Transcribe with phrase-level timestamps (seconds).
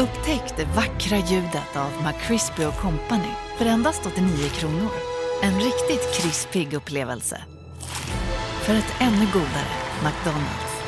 [0.00, 4.90] Upptäck det vackra ljudet av McCrispy Company för endast 89 kronor.
[5.42, 7.40] En riktigt krispig upplevelse.
[8.62, 9.70] För ett ännu godare
[10.04, 10.82] McDonalds.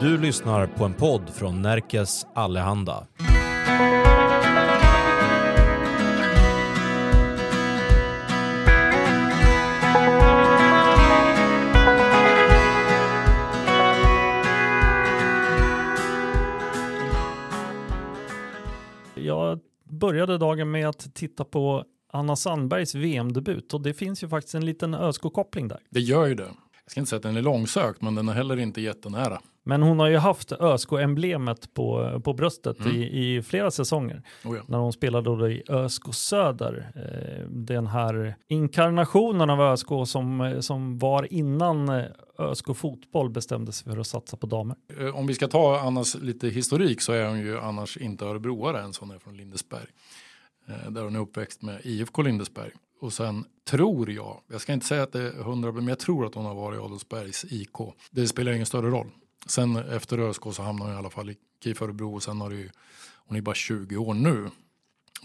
[0.00, 3.06] Du lyssnar på en podd från Närkes Allehanda.
[20.02, 24.66] Började dagen med att titta på Anna Sandbergs VM-debut och det finns ju faktiskt en
[24.66, 25.78] liten ÖSK-koppling där.
[25.90, 26.48] Det gör ju det.
[26.92, 29.40] Jag ska inte säga att den är långsökt, men den är heller inte jättenära.
[29.64, 32.92] Men hon har ju haft ÖSK-emblemet på, på bröstet Mm.
[32.96, 34.22] i, i flera säsonger.
[34.44, 34.62] Oh ja.
[34.68, 36.90] När hon spelade då i ÖSK Söder.
[36.96, 41.88] Eh, den här inkarnationen av ÖSK som, som var innan
[42.38, 44.76] ÖSK Fotboll bestämde sig för att satsa på damer.
[45.00, 48.78] Eh, Om vi ska ta Annas lite historik så är hon ju annars inte örebroare
[48.80, 48.98] ens.
[48.98, 49.86] Hon är från Lindesberg.
[50.68, 52.70] Eh, Där hon är uppväxt med IFK Lindesberg.
[53.02, 56.26] Och sen tror jag, jag ska inte säga att det är hundra, men jag tror
[56.26, 57.76] att hon har varit i Adolfsbergs IK.
[58.10, 59.06] Det spelar ingen större roll.
[59.46, 62.50] Sen efter ÖSK så hamnar hon i alla fall i KIF Örebro och sen har
[62.50, 62.70] det ju,
[63.26, 64.50] hon är bara 20 år nu,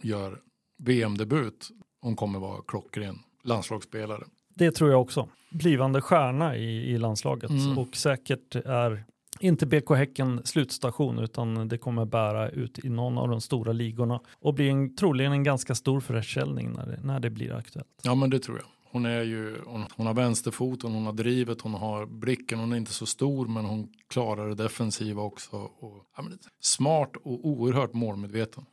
[0.01, 0.39] gör
[0.77, 1.69] VM-debut.
[2.01, 4.23] Hon kommer vara klockren landslagsspelare.
[4.55, 5.29] Det tror jag också.
[5.49, 7.77] Blivande stjärna i, i landslaget Mm.
[7.77, 9.03] och säkert är
[9.39, 14.19] inte BK Häcken slutstation utan det kommer bära ut i någon av de stora ligorna
[14.39, 17.87] och bli en, troligen en ganska stor försäljning när det, när det blir aktuellt.
[18.03, 18.65] Ja men det tror jag.
[18.91, 22.77] Hon, är ju, hon, hon har vänsterfoten, hon har drivet, hon har blicken, hon är
[22.77, 25.55] inte så stor men hon klarar det defensiva också.
[25.55, 28.65] Och, ja, men, smart och oerhört målmedveten.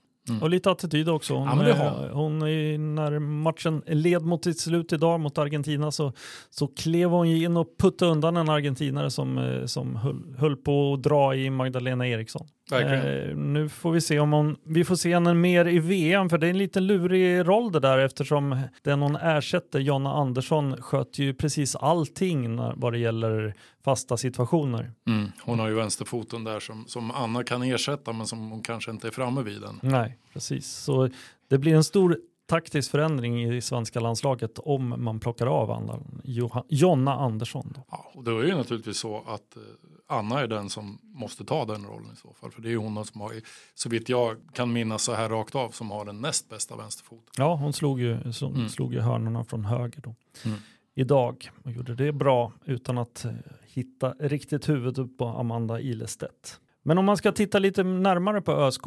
[0.43, 1.35] Och lite attityd också.
[1.35, 1.69] Hon, Mm.
[1.69, 6.13] Ja, har hon är, när matchen led mot sitt slut idag mot Argentina så,
[6.51, 10.57] så klev hon ju in och puttade undan en argentinare som, eh, som höll, höll
[10.57, 12.47] på att dra i Magdalena Eriksson.
[12.73, 16.39] Eh, nu får vi se om hon, vi får se henne mer i VM för
[16.39, 21.23] det är en lite lurig roll det där eftersom den hon ersätter, Jonna Andersson, sköter
[21.23, 23.55] ju precis allting när, vad det gäller
[23.85, 24.93] fasta situationer.
[25.07, 25.33] Mm.
[25.43, 29.07] Hon har ju vänsterfoten där som, som Anna kan ersätta men som hon kanske inte
[29.07, 29.81] är framme vid än.
[29.83, 30.67] Nej, precis.
[30.67, 31.09] Så
[31.49, 36.65] det blir en stor taktisk förändring i svenska landslaget om man plockar av Anna, Joha,
[36.69, 37.73] Jonna Andersson.
[37.75, 37.85] Då.
[37.91, 39.63] Ja, och då är ju naturligtvis så att eh,
[40.09, 42.51] Anna är den som måste ta den rollen i så fall.
[42.51, 43.33] För det är hon som har,
[43.75, 47.33] så vitt jag kan minnas så här rakt av, som har den näst bästa vänsterfoten.
[47.39, 48.69] Ja, hon slog ju, så, Mm.
[48.69, 50.15] slog ju hörnorna från höger då.
[50.45, 50.59] Mm.
[50.95, 53.33] Idag och gjorde det bra utan att eh,
[53.67, 56.61] hitta riktigt huvudet upp på Amanda Ilestedt.
[56.83, 58.83] Men om man ska titta lite närmare på ÖSK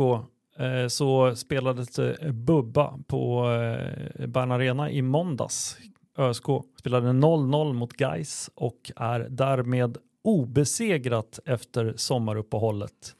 [0.87, 5.77] så spelades eh, Bubba på eh, Bern Arena i måndags.
[6.17, 6.45] ÖSK
[6.79, 13.15] spelade 0-0 mot Gais och är därmed obesegrat efter sommaruppehållet.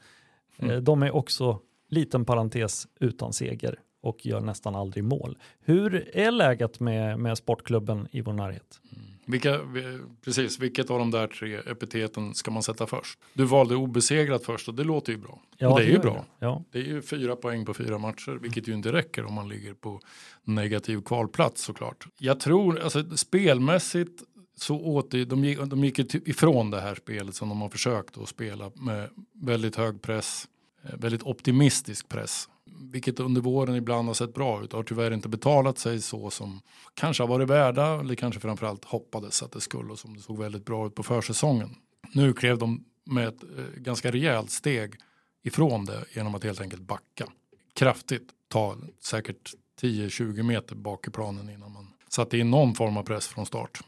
[0.58, 0.74] Mm.
[0.74, 5.38] Eh, de är också, liten parentes, utan seger och gör nästan aldrig mål.
[5.60, 8.80] Hur är läget med, med sportklubben i vår närhet?
[9.28, 13.18] Vilka, vi- precis, vilket av de där tre epiteten ska man sätta först?
[13.34, 15.42] Du valde obesegrat först och det låter ju bra.
[15.68, 16.14] och det är ju bra.
[16.14, 16.46] det.
[16.46, 16.64] Ja.
[16.70, 19.74] Det är ju fyra poäng på fyra matcher, vilket ju inte räcker om man ligger
[19.74, 20.00] på
[20.44, 22.06] negativ kvalplats såklart.
[22.18, 24.22] Jag tror, alltså spelmässigt
[24.56, 28.18] så åt det, de, gick, de gick ifrån det här spelet som de har försökt
[28.18, 30.48] att spela med väldigt hög press,
[30.84, 32.48] eh, väldigt optimistisk press.
[32.92, 36.60] Vilket under våren ibland har sett bra ut, har tyvärr inte betalat sig så som
[36.94, 40.38] kanske har varit värda eller kanske framförallt hoppades att det skulle och som det såg
[40.38, 41.74] väldigt bra ut på försäsongen.
[42.12, 44.94] Nu klev de med ett eh, ganska rejält steg
[45.42, 47.26] ifrån det genom att helt enkelt backa
[47.74, 53.02] kraftigt, ta säkert 10-20 meter bak i planen innan man satte in någon form av
[53.02, 53.80] press från start.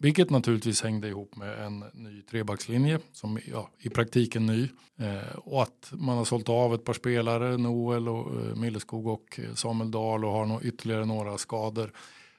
[0.00, 4.68] Vilket naturligtvis hängde ihop med en ny trebackslinje som ja, i praktiken ny.
[4.96, 9.40] Eh, och att man har sålt av ett par spelare, Noel och eh, Milleskog och
[9.42, 11.92] eh, Samuel Dahl och har nog ytterligare några skador.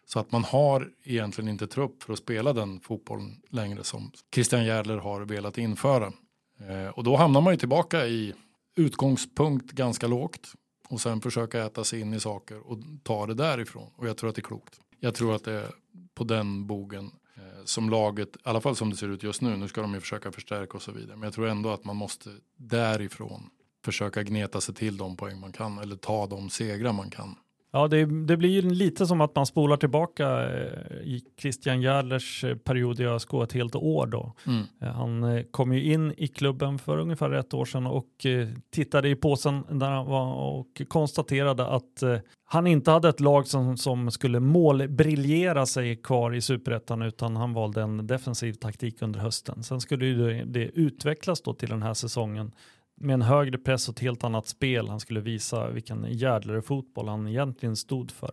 [0.06, 4.66] Så att man har egentligen inte trupp för att spela den fotbollen längre som Christian
[4.66, 6.14] Järler har velat införa.
[6.60, 8.34] Eh, och då hamnar man ju tillbaka i
[8.76, 10.54] utgångspunkt ganska lågt
[10.90, 13.92] och sen försöka äta sig in i saker och ta det därifrån.
[13.96, 14.80] Och jag tror att det är klokt.
[15.00, 15.72] Jag tror att det är
[16.14, 19.58] på den bogen Eh, som laget, i alla fall som det ser ut just nu,
[19.58, 21.96] nu ska de ju försöka förstärka och så vidare, men jag tror ändå att man
[21.96, 23.50] måste därifrån
[23.86, 27.36] försöka gneta sig till de poäng man kan eller ta de segrar man kan.
[27.72, 32.44] Ja, det, det blir ju lite som att man spolar tillbaka eh, i Christian Järdlers
[32.44, 34.34] eh, period i ÖSK ett helt år då.
[34.48, 34.64] Mm.
[34.82, 38.26] Eh, Han kom ju in i klubben för ungefär ett år sedan och
[38.72, 42.04] tittade i påsen där han var och konstaterade att
[42.46, 47.54] han inte hade ett lag som, som skulle målbriljera sig kvar i superettan utan han
[47.54, 49.64] valde en defensiv taktik under hösten.
[49.64, 52.52] Sen skulle ju det, det utvecklas då till den här säsongen
[53.00, 54.90] med en högre press och ett helt annat spel.
[54.90, 58.32] Han skulle visa vilken jädlare fotboll han egentligen stod för.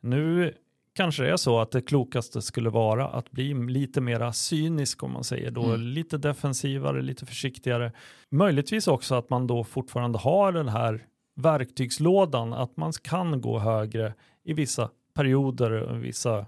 [0.00, 0.54] Nu
[0.94, 5.12] kanske det är så att det klokaste skulle vara att bli lite mera cynisk om
[5.12, 5.80] man säger då, Mm.
[5.80, 7.92] lite defensivare, lite försiktigare.
[8.30, 11.06] Möjligtvis också att man då fortfarande har den här
[11.36, 14.14] verktygslådan, att man kan gå högre
[14.44, 16.46] i vissa perioder, vissa,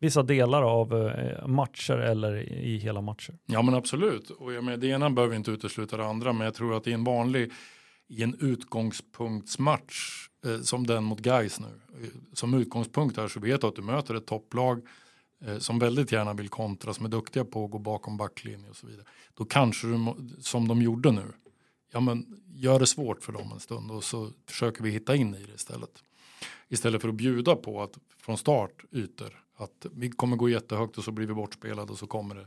[0.00, 3.38] vissa delar av eh, matcher eller i hela matcher.
[3.46, 4.30] Ja men absolut.
[4.30, 6.32] Och jag menar, det ena behöver inte utesluta det andra.
[6.32, 7.52] Men jag tror att i en vanlig,
[8.08, 11.66] i en utgångspunktsmatch eh, som den mot Gais nu.
[11.66, 14.86] Eh, som utgångspunkt här så vet du att du möter ett topplag
[15.44, 18.76] eh, som väldigt gärna vill kontra, som är duktiga på att gå bakom backlinje och
[18.76, 19.04] så vidare.
[19.34, 21.32] Då kanske du, som de gjorde nu,
[21.92, 25.34] ja men gör det svårt för dem en stund och så försöker vi hitta in
[25.34, 26.02] i det istället.
[26.68, 31.04] Istället för att bjuda på att från start ytor att vi kommer gå jättehögt och
[31.04, 32.46] så blir vi bortspelade och så kommer det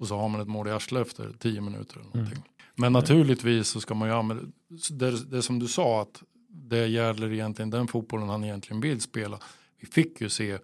[0.00, 2.42] och så har man ett mål i arslet efter tio minuter eller någonting.
[2.74, 4.52] Men naturligtvis så ska man ju använda
[4.90, 9.38] det, det som du sa att det gäller egentligen den fotbollen han egentligen vill spela.
[9.80, 10.58] Vi fick ju se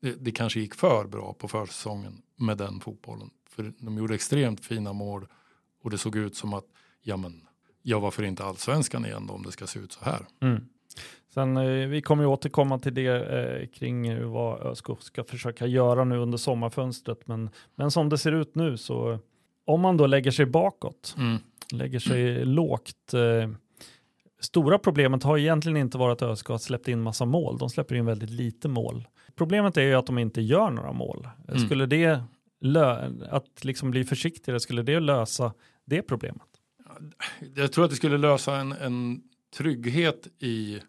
[0.00, 3.30] det, det kanske gick för bra på försäsongen med den fotbollen.
[3.48, 5.26] För de gjorde extremt fina mål
[5.82, 6.64] och det såg ut som att
[7.02, 7.46] ja men
[7.82, 10.26] ja varför inte allsvenskan igen då om det ska se ut så här.
[10.40, 10.68] Mm.
[11.34, 15.66] Sen, eh, vi kommer ju återkomma till det eh, kring eh, vad ÖSK ska försöka
[15.66, 17.26] göra nu under sommarfönstret.
[17.26, 19.18] Men, men som det ser ut nu så
[19.64, 21.38] om man då lägger sig bakåt, Mm.
[21.72, 23.14] lägger sig lågt.
[23.14, 23.50] Eh,
[24.40, 27.58] stora problemet har egentligen inte varit att ÖSK har släppt in massa mål.
[27.58, 29.08] De släpper in väldigt lite mål.
[29.36, 31.28] Problemet är ju att de inte gör några mål.
[31.48, 31.60] Mm.
[31.60, 32.22] Skulle det
[33.30, 35.52] att liksom bli försiktigare, skulle det lösa
[35.84, 36.42] det problemet?
[37.56, 39.22] Jag tror att det skulle lösa en, en
[39.56, 40.80] trygghet i,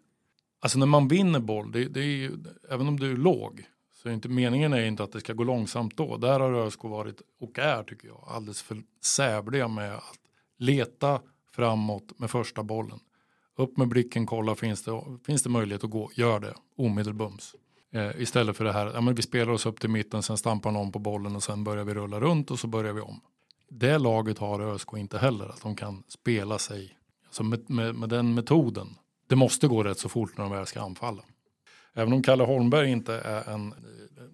[0.60, 2.30] alltså när man vinner boll, det, det är ju,
[2.70, 3.64] även om du är låg,
[3.94, 6.16] så är inte meningen är inte att det ska gå långsamt då.
[6.16, 10.18] Där har ÖSK varit, och är tycker jag, alldeles för sävliga med att
[10.58, 11.20] leta
[11.52, 13.00] framåt med första bollen.
[13.56, 17.54] Upp med blicken, kolla finns det, finns det möjlighet att gå, gör det omedelbums.
[17.92, 20.70] Eh, istället för det här, ja, men vi spelar oss upp till mitten, sen stampar
[20.70, 23.20] någon på bollen och sen börjar vi rulla runt och så börjar vi om.
[23.70, 26.98] Det laget har ÖSK inte heller, att de kan spela sig
[27.34, 28.88] så med, med, med den metoden.
[29.26, 31.22] Det måste gå rätt så fort när de väl ska anfalla.
[31.94, 33.76] Även om Kalle Holmberg inte är en eh,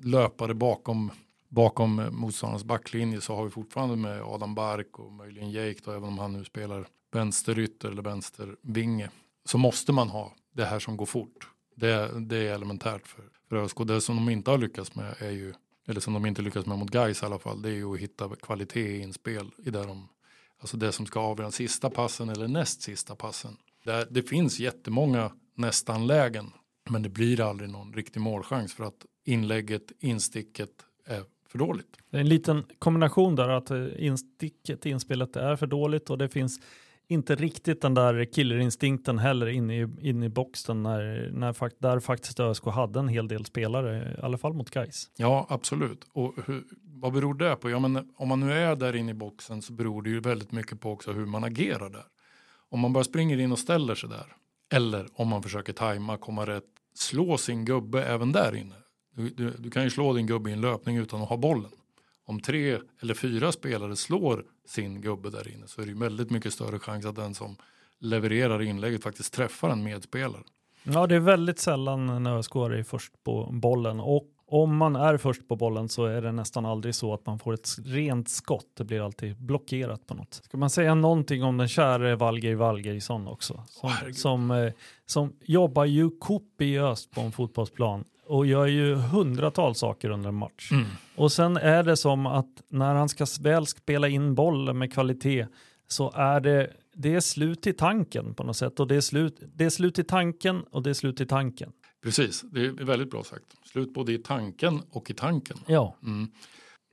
[0.07, 1.11] löpare bakom,
[1.49, 5.91] bakom eh, motståndarnas backlinje så har vi fortfarande med Adam Bark och möjligen Jake då,
[5.91, 9.11] även om han nu spelar vänsterytter eller vänstervinge
[9.45, 11.49] så måste man ha det här som går fort.
[11.77, 13.77] Det, det är elementärt för, för ÖSK.
[13.87, 15.55] Det som de inte har lyckats med är ju,
[15.89, 18.01] eller som de inte lyckats med mot Gais i alla fall, det är ju att
[18.01, 20.09] hitta kvalitet i inspel i där de,
[20.61, 23.57] alltså det som ska avgöra sista passen eller näst sista passen.
[23.85, 26.53] Där, det finns jättemånga nästan-lägen,
[26.91, 30.71] men det blir aldrig någon riktig målchans för att inlägget, insticket
[31.07, 31.97] är för dåligt.
[32.11, 36.29] Det är en liten kombination där att eh, insticket, inspelet är för dåligt och det
[36.29, 36.61] finns
[37.09, 42.41] inte riktigt den där killerinstinkten heller inne i, inne i boxen när, när där faktiskt
[42.41, 45.11] ÖSK hade en hel del spelare, i alla fall mot Gais.
[45.17, 46.07] Ja, absolut.
[46.13, 46.65] Och hur,
[47.01, 47.71] vad beror det på?
[47.71, 50.53] Ja, men om man nu är där inne i boxen så beror det ju väldigt
[50.53, 52.05] mycket på också hur man agerar där.
[52.69, 54.37] Om man bara springer in och ställer sig där,
[54.73, 56.65] eller om man försöker tajma, komma rätt,
[56.95, 58.75] slå sin gubbe även där inne.
[59.15, 61.71] Du, du, du kan ju slå din gubbe i en löpning utan att ha bollen.
[62.25, 66.31] Om tre eller fyra spelare slår sin gubbe där inne så är det ju väldigt
[66.31, 67.57] mycket större chans att den som
[67.99, 70.43] levererar inlägget faktiskt träffar en medspelare.
[70.83, 75.17] Ja, det är väldigt sällan en ÖSK är först på bollen och om man är
[75.17, 78.67] först på bollen så är det nästan aldrig så att man får ett rent skott.
[78.77, 80.35] Det blir alltid blockerat på något.
[80.45, 83.65] Ska man säga någonting om den käre Valgeir Valgeirsson också?
[83.69, 84.17] Som, herregud.
[84.17, 84.73] som, eh,
[85.07, 90.71] som jobbar ju kopiöst på en fotbollsplan och gör ju hundratals saker under en match.
[91.17, 95.47] Och sen är det som att när han ska väl spela in bollen med kvalitet
[95.89, 98.81] så är det, det är slut i tanken på något sätt.
[98.81, 101.73] Och det är slut, det är slut i tanken och det är slut i tanken.
[102.03, 103.45] Precis, det är väldigt bra sagt.
[103.65, 105.57] Slut både i tanken och i tanken.
[105.67, 106.31] Ja, Mm.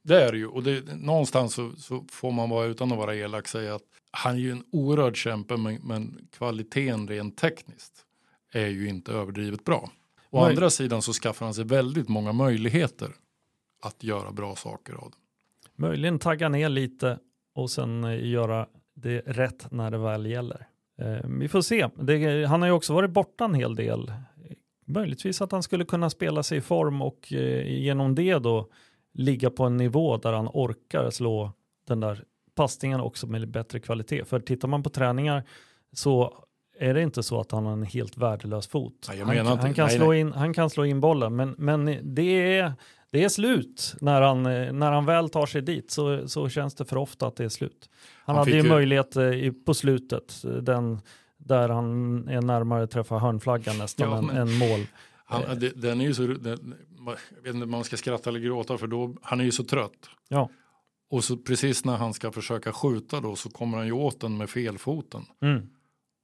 [0.04, 3.16] Det är det ju och det, någonstans så, så får man vara utan att vara
[3.16, 7.94] elak säga att han är ju en oerhörd kämpe men, men kvaliteten rent tekniskt
[8.54, 9.90] är ju inte överdrivet bra.
[10.30, 10.50] Å Nej.
[10.50, 13.12] andra sidan så skaffar han sig väldigt många möjligheter
[13.82, 15.18] att göra bra saker av det.
[15.76, 17.20] möjligen tagga ner lite
[17.54, 20.68] och sen eh, göra det rätt när det väl gäller.
[21.02, 21.90] Eh, vi får se.
[21.96, 24.14] Det, han har ju också varit borta en hel del.
[24.88, 28.70] Möjligtvis att han skulle kunna spela sig i form och eh, genom det då
[29.14, 31.52] ligga på en nivå där han orkar slå
[31.88, 32.24] den där
[32.56, 34.24] passningen också med bättre kvalitet.
[34.26, 35.44] För tittar man på träningar
[35.92, 36.44] så
[36.80, 39.10] är det inte så att han har en helt värdelös fot.
[39.18, 40.20] Jag han, han, kan nej, slå nej.
[40.20, 42.74] In, han kan slå in bollen, men, men det, är,
[43.12, 45.92] det är slut när han, eh, när han väl tar sig dit.
[45.92, 47.90] Så, så känns det för ofta att det är slut.
[48.26, 51.02] Han, Han hade ju möjlighet eh, på slutet, den,
[51.48, 54.86] där han är närmare träffa hörnflaggan nästan Ja, men- än mål.
[55.26, 55.42] Han,
[55.76, 56.76] den är ju så, den,
[57.36, 59.64] jag vet inte om man ska skratta eller gråta för då, han är ju så
[59.64, 60.10] trött.
[60.30, 60.50] Ja.
[61.10, 64.38] Och så precis när han ska försöka skjuta då så kommer han ju åt den
[64.38, 65.70] med felfoten Mm.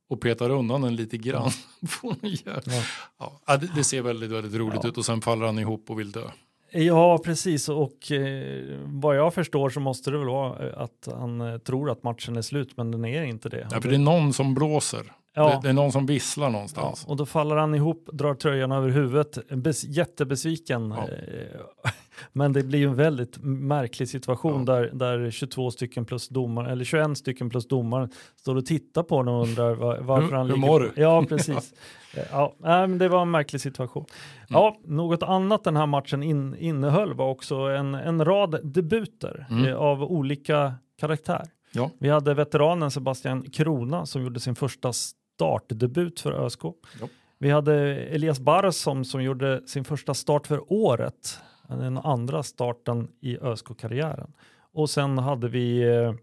[0.09, 1.49] och petar undan den lite grann.
[2.21, 2.73] Jävla-
[3.19, 3.41] Ja.
[3.47, 4.89] ja, det, det ser väldigt, väldigt roligt Ja.
[4.89, 6.27] ut och sen faller han ihop och vill dö.
[6.73, 7.69] Ja, precis.
[7.69, 11.89] Och eh, vad jag förstår så måste det väl vara eh, att han eh, tror
[11.91, 13.67] att matchen är slut, men den är inte det.
[13.71, 15.11] Ja, för det är någon som blåser.
[15.35, 15.49] Ja.
[15.49, 17.05] Det, det är någon som visslar Ja, någonstans.
[17.07, 20.91] och då faller han ihop, drar tröjan över huvudet, bes- jättebesviken.
[20.97, 21.03] Ja.
[21.03, 21.91] Eh,
[22.33, 24.73] Men det blir ju en väldigt märklig situation Ja.
[24.73, 28.09] där, där 22 stycken plus domaren, eller 21 stycken plus domaren
[28.39, 30.85] står och tittar på honom och undrar var, varför Hur- han hur ligger mår på-
[30.95, 31.01] du?
[31.01, 31.73] Ja, precis.
[32.17, 34.05] Eh, ja, men det var en märklig situation.
[34.49, 39.65] Ja, något annat den här matchen in, innehöll var också en, en rad debuter Mm.
[39.67, 41.41] eh, av olika karaktär.
[41.71, 41.89] Ja.
[41.99, 44.91] Vi hade veteranen Sebastian Krona som gjorde sin första
[45.35, 46.63] startdebut för ÖSK.
[46.63, 47.07] Ja.
[47.37, 51.39] Vi hade Elias Barsom som gjorde sin första start för året.
[51.67, 54.33] Den andra starten i ÖSK-karriären.
[54.73, 56.13] Och sen hade vi eh,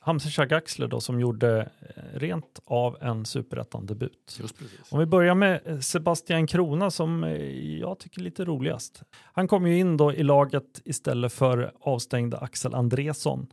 [0.00, 4.40] Hamza Shagaxler då som gjorde eh, rent av en superettan-debut.
[4.90, 9.02] Om vi börjar med eh, Sebastian Krona som eh, jag tycker är lite roligast.
[9.32, 13.46] Han kom ju in då i laget istället för avstängda Axel Andresson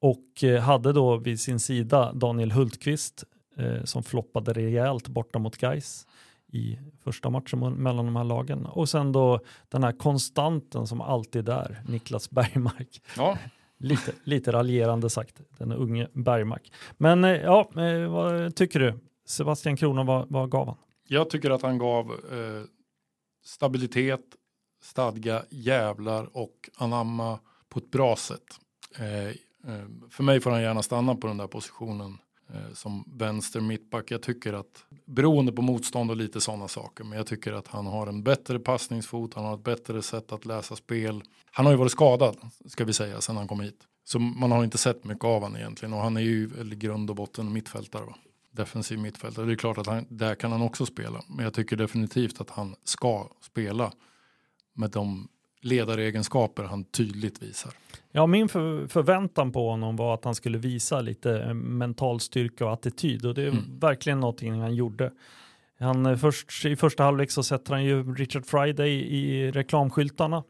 [0.00, 3.24] och eh, hade då vid sin sida Daniel Hultqvist
[3.56, 6.06] eh, som floppade rejält borta mot Gais
[6.52, 8.66] i första matchen mellan de här lagen.
[8.66, 13.02] Och sen då den här konstanten som alltid är där, Niklas Bergmark.
[13.16, 13.38] Ja,
[13.78, 16.72] Lite, lite raljerande sagt, den unge Bergmark.
[16.98, 18.98] Men eh, ja, eh, vad tycker du?
[19.26, 20.76] Sebastian Krona, vad, vad gav han?
[21.08, 22.12] jag tycker att han gav
[23.44, 24.20] stabilitet,
[24.82, 28.44] stadga, jävlar och anamma på ett bra sätt.
[28.98, 32.18] Eh, eh, för mig får han gärna stanna på den där positionen
[32.54, 34.10] Eh, som vänster mittback.
[34.10, 37.86] Jag tycker att beroende på motstånd och lite sådana saker, men jag tycker att han
[37.86, 41.22] har en bättre passningsfot, han har ett bättre sätt att läsa spel.
[41.44, 43.80] Han har ju varit skadad, ska vi säga, sedan han kom hit.
[44.04, 47.10] Så man har inte sett mycket av han egentligen och han är ju i grund
[47.10, 48.04] och botten mittfältare.
[48.04, 48.16] Va?
[48.50, 49.46] Defensiv mittfältare.
[49.46, 52.50] Det är klart att han, där kan han också spela, men jag tycker definitivt att
[52.50, 53.92] han ska spela
[54.74, 55.28] med de
[55.62, 57.72] ledaregenskaper han tydligt visar.
[58.12, 62.66] Ja, min för, förväntan på honom var att han skulle visa lite eh, mental styrka
[62.66, 63.78] och attityd och det är Mm.
[63.78, 65.12] verkligen någonting han gjorde.
[65.80, 70.42] Han, eh, först, I första halvlek så sätter han ju Richard Friday i reklamskyltarna.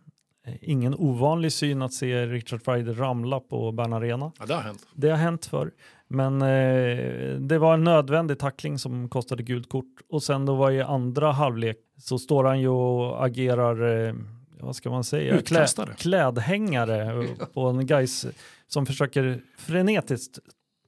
[0.47, 4.33] Eh, Ingen ovanlig syn att se Richard Friday ramla på Bern Arena.
[4.38, 4.87] Ja, det har hänt.
[4.95, 5.71] Det har hänt förr.
[6.09, 9.95] Men eh, det var en nödvändig tackling som kostade gult kort.
[10.09, 14.14] Och sen då var i andra halvlek så står han ju och agerar, eh,
[14.62, 15.95] vad ska man säga, Utkastare.
[15.99, 18.26] klädhängare på en guys
[18.66, 20.38] som försöker frenetiskt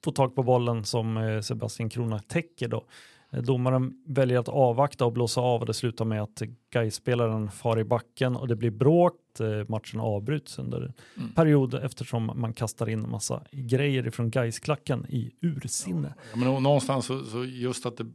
[0.03, 2.83] få tag på bollen som eh, Sebastian Krona täcker då.
[3.43, 6.41] Domaren väljer att avvakta och blåsa av och det slutar med att
[6.73, 9.15] Gais-spelaren far i backen och det blir bråk.
[9.39, 11.33] Eh, Matchen avbryts under en Mm.
[11.33, 16.13] period eftersom man kastar in en massa grejer ifrån Gais-klacken i ursinne.
[16.31, 18.05] Ja, men nå- någonstans så, så just att det,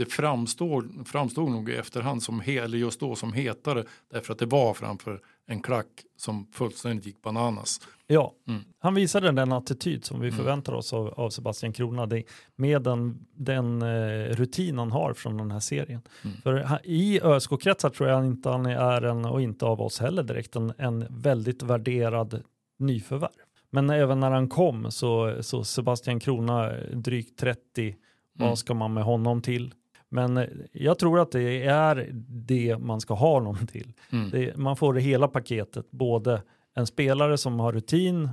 [0.00, 4.46] det framstår, framstod nog i efterhand som eller just då som hetare därför att det
[4.46, 7.80] var framför en klack som fullständigt gick bananas.
[8.06, 8.62] Ja, Mm.
[8.78, 10.38] han visade den attityd som vi Mm.
[10.38, 12.22] förväntar oss av, av Sebastian Krona det,
[12.56, 16.02] med den, den eh, rutin han har från den här serien.
[16.24, 16.36] Mm.
[16.42, 20.22] För ha- i ÖSK-kretsar tror jag inte han är en, och inte av oss heller
[20.22, 22.42] direkt, en, en väldigt värderad
[22.78, 23.30] nyförvärv.
[23.70, 27.96] Men även när han kom så, så Sebastian Krona drygt 30,
[28.38, 28.48] Mm.
[28.48, 29.74] vad ska man med honom till?
[30.10, 33.92] Men eh, jag tror att det är det man ska ha honom till.
[34.12, 34.30] Mm.
[34.30, 36.42] Det, man får det hela paketet, både
[36.74, 38.28] en spelare som har rutin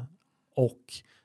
[0.56, 0.82] och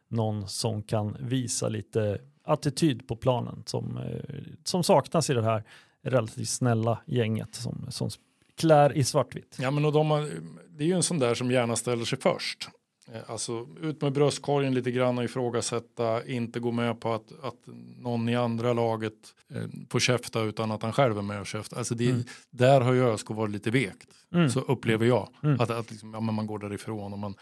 [0.08, 5.64] någon som kan visa lite attityd på planen som, eh, som saknas i det här
[6.02, 8.10] relativt snälla gänget som, som
[8.56, 9.56] klär i svartvitt.
[9.60, 10.28] Ja, men och de har,
[10.68, 12.68] det är ju en sån där som gärna ställer sig först.
[13.12, 17.54] Eh, Alltså ut med bröstkorgen lite grann och ifrågasätta, inte gå med på att, att
[17.98, 19.12] någon i andra laget
[19.54, 21.76] eh, får käfta utan att han själv är med och käftar.
[21.78, 22.22] Alltså det, Mm.
[22.50, 24.50] Där har ju ÖSK varit lite vekt, Mm.
[24.50, 25.28] så upplever jag.
[25.42, 25.60] Mm.
[25.60, 27.34] Att, att liksom, ja, men man går därifrån och man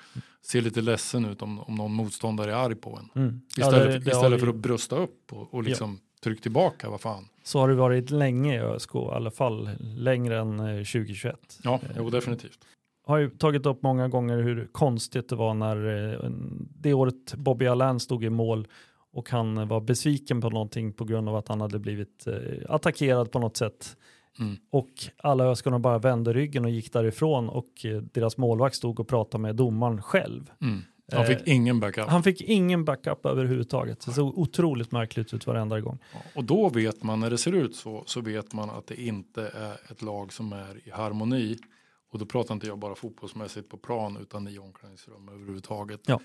[0.43, 3.23] ser lite ledsen ut om, om någon motståndare är arg på en.
[3.23, 3.41] Mm.
[3.57, 6.41] Ja, Istället, det- det har istället vi- för att brösta upp och, och liksom tryck
[6.43, 7.29] tillbaka, vad fan.
[7.43, 11.59] Så har det varit länge i ÖSK, i alla fall längre än eh, 2021.
[11.63, 12.59] Ja, jo, definitivt.
[13.11, 16.31] Har ju tagit upp många gånger hur konstigt det var när eh,
[16.81, 18.69] det året Bobby Allan stod i mål
[19.13, 22.35] och han var besviken på någonting på grund av att han hade blivit eh,
[22.69, 23.97] attackerad på något sätt.
[24.39, 24.57] Mm.
[24.71, 29.09] Och alla öskorna bara vände ryggen och gick därifrån och eh, deras målvakt stod och
[29.09, 30.51] pratade med domaren själv.
[30.61, 30.83] Mm.
[31.13, 32.07] Han fick ingen backup.
[32.09, 34.07] Han fick ingen backup överhuvudtaget.
[34.07, 35.99] Det såg otroligt märkligt ut varenda gång.
[36.35, 39.43] Och då vet man, när det ser ut så, så vet man att det inte
[39.43, 41.57] är ett lag som är i harmoni.
[42.11, 46.01] Och då pratar inte jag bara fotbollsmässigt på plan utan i omklädningsrum överhuvudtaget.
[46.07, 46.21] Ja.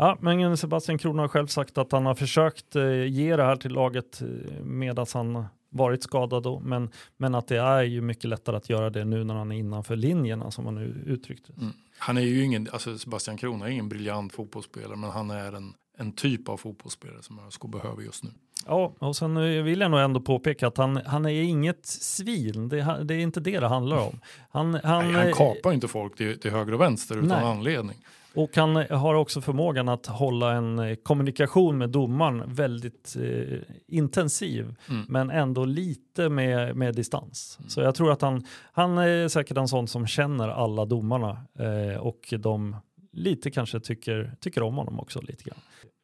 [0.00, 3.56] Ja, men Sebastian Kron har själv sagt att han har försökt eh, ge det här
[3.56, 4.28] till laget eh,
[4.64, 8.90] medan han varit skadad då, men, men att det är ju mycket lättare att göra
[8.90, 11.52] det nu när han är innanför linjerna som han nu uttryckte.
[11.52, 11.72] Mm.
[11.98, 15.74] Han är ju ingen, alltså Sebastian Kron är ingen briljant fotbollsspelare men han är en,
[15.98, 18.30] en typ av fotbollsspelare som ÖSK behöver just nu.
[18.66, 22.68] Ja, och sen vill jag nog ändå påpeka att han, han är inget svin.
[22.68, 24.20] Det, det är inte det det handlar om.
[24.50, 27.44] Han, han, Nej, han eh, kapar inte folk till, till höger och vänster utan Nej.
[27.44, 27.96] anledning.
[28.34, 34.74] Och han har också förmågan att hålla en eh, kommunikation med domaren väldigt eh, intensiv,
[34.90, 35.06] Mm.
[35.08, 37.56] men ändå lite med, med distans.
[37.60, 37.70] Mm.
[37.70, 42.00] Så jag tror att han, han är säkert en sån som känner alla domarna eh,
[42.00, 42.76] och de
[43.12, 45.58] lite kanske tycker, tycker om honom också lite grann.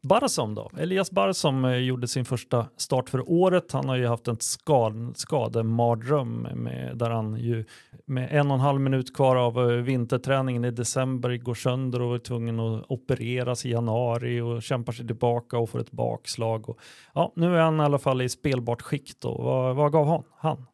[0.04, 0.70] Barsom då?
[0.78, 3.72] Elias Barsom eh, gjorde sin första start för året.
[3.72, 7.64] Han har ju haft en skad, skademardröm med, där han ju
[8.06, 12.14] med en och en halv minut kvar av eh, vinterträningen i december går sönder och
[12.14, 16.68] är tvungen att opereras i januari och kämpar sig tillbaka och får ett bakslag.
[16.68, 16.78] Och,
[17.14, 19.34] ja, nu är han i alla fall i spelbart skick då.
[19.42, 20.22] Vad, vad gav han?
[20.36, 20.66] han?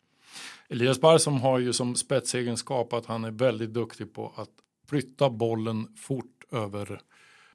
[0.69, 4.51] Elias Barsom har ju som spetsegenskap att han är väldigt duktig på att
[4.89, 7.01] flytta bollen fort över,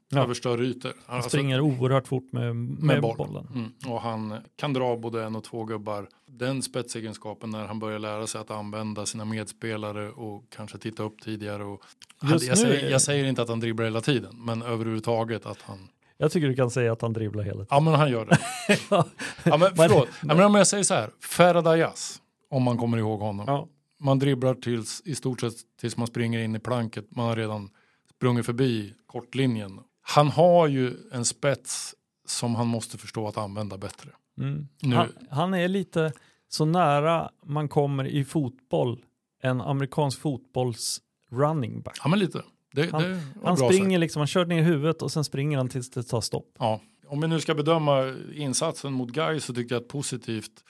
[0.10, 0.24] Ja.
[0.24, 0.94] över större ytor.
[1.06, 3.18] Han Alltså, springer oerhört fort med, med, med boll.
[3.18, 3.48] bollen.
[3.54, 3.72] Mm.
[3.94, 6.08] Och han kan dra både en och två gubbar.
[6.28, 11.22] Den spetsegenskapen när han börjar lära sig att använda sina medspelare och kanske titta upp
[11.22, 11.64] tidigare.
[11.64, 11.82] Och
[12.18, 15.90] han, jag, säger, jag säger inte att han dribblar hela tiden, men överhuvudtaget att han
[16.18, 17.68] Jag tycker du kan säga att han dribblar hela tiden.
[17.70, 18.38] Ja men han gör det.
[18.90, 23.20] ja, Men- förlåt, ja, men om jag säger så här, Ferradayas, om man kommer ihåg
[23.20, 23.46] honom.
[23.48, 23.68] Ja.
[24.00, 27.06] Man dribblar tills, i stort sett tills man springer in i planket.
[27.10, 27.70] Man har redan
[28.16, 29.80] sprungit förbi kortlinjen.
[30.08, 31.96] Han har ju en spets
[32.28, 34.10] som han måste förstå att använda bättre.
[34.38, 34.68] Mm.
[34.96, 36.14] Han, han är lite
[36.48, 39.04] så nära man kommer i fotboll
[39.42, 41.02] en amerikansk fotbolls
[41.32, 41.98] running back.
[42.04, 42.44] Ja men lite.
[42.74, 45.90] Det, Han- det Han springer liksom, han kör ner huvudet och sen springer han tills
[45.92, 46.56] det tar stopp.
[46.60, 46.82] Ja.
[47.08, 50.64] Om vi nu ska bedöma insatsen mot Gais så tyckte jag att positivt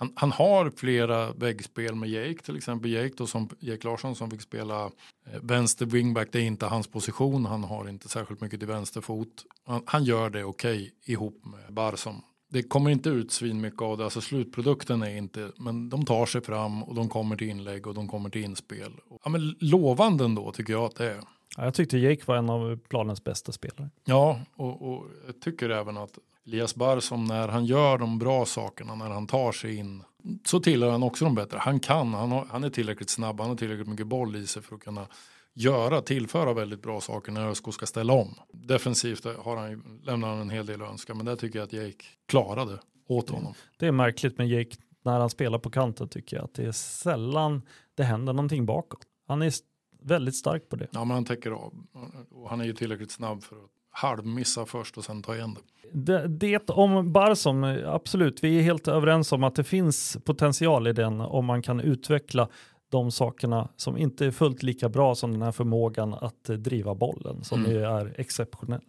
[0.00, 4.30] han, han har flera väggspel med Jake, till exempel Jake, då som, Jake Larsson som
[4.30, 6.28] fick spela eh, vänster wingback.
[6.32, 9.44] Det är inte hans position, han har inte särskilt mycket till vänsterfot.
[9.64, 12.22] Han, han gör det okej ihop med Barsom.
[12.50, 16.26] Det kommer inte ut svin mycket av det, alltså slutprodukten är inte, men de tar
[16.26, 18.92] sig fram och de kommer till inlägg och de kommer till inspel.
[19.24, 21.20] Ja, men lovande ändå tycker jag att det är.
[21.58, 23.90] Ja, jag tyckte Jake var en av planens bästa spelare.
[24.04, 28.94] Ja, och, och jag tycker även att Elias Barsom när han gör de bra sakerna,
[28.94, 30.02] när han tar sig in,
[30.44, 31.58] så tillhör han också de bättre.
[31.58, 34.62] Han kan, han, har, han är tillräckligt snabb, han har tillräckligt mycket boll i sig
[34.62, 35.06] för att kunna
[35.54, 38.34] göra, tillföra väldigt bra saker när ÖSK ska ställa om.
[38.52, 41.72] Defensivt har han, lämnar han en hel del att önska, men det tycker jag att
[41.72, 43.54] Jake klarade åt honom.
[43.78, 46.72] Det är märkligt med Jake när han spelar på kanten tycker jag att det är
[46.72, 47.62] sällan
[47.94, 49.00] det händer någonting bakåt.
[49.26, 49.52] Han är
[50.02, 50.86] väldigt stark på det.
[50.90, 51.72] Ja, men han täcker av.
[52.30, 55.60] Och han är ju tillräckligt snabb för att halvmissa först och sen ta igen det.
[55.92, 60.92] Det, det om Barsom, absolut, vi är helt överens om att det finns potential i
[60.92, 62.48] den om man kan utveckla
[62.90, 67.44] de sakerna som inte är fullt lika bra som den här förmågan att driva bollen
[67.44, 67.72] som Mm.
[67.72, 68.80] ju är exceptionell.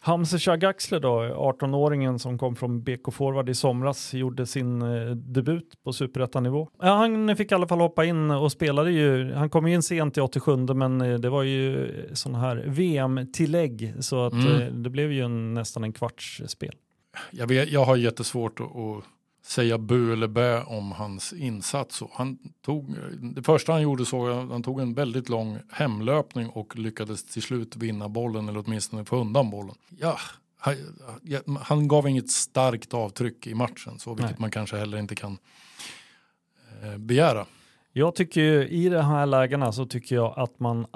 [0.00, 5.72] Hamza Shagaxler då, 18-åringen som kom från BK Forward i somras, gjorde sin eh, debut
[5.84, 6.68] på superettanivå.
[6.80, 9.82] Ja, han fick i alla fall hoppa in och spelade ju, han kom ju in
[9.82, 14.60] sent i 87 men eh, det var ju sådana här VM-tillägg så att Mm.
[14.62, 16.74] eh, det blev ju en, nästan en kvarts spel.
[17.30, 19.04] Jag, vet, jag har jättesvårt att, att
[19.50, 22.02] säga bu eller bä om hans insats.
[22.02, 22.94] Och han tog,
[23.34, 27.76] det första han gjorde så han tog en väldigt lång hemlöpning och lyckades till slut
[27.76, 29.74] vinna bollen eller åtminstone få undan bollen.
[29.98, 30.18] Ja,
[30.58, 30.76] han,
[31.60, 34.40] han gav inget starkt avtryck i matchen, så vilket Nej.
[34.40, 35.38] man kanske heller inte kan
[36.82, 37.46] eh, begära.
[37.92, 40.86] Jag tycker ju, i de här lägena så tycker jag att man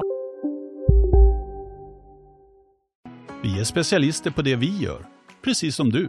[3.43, 5.07] Vi är specialister på det vi gör,
[5.43, 6.09] precis som du.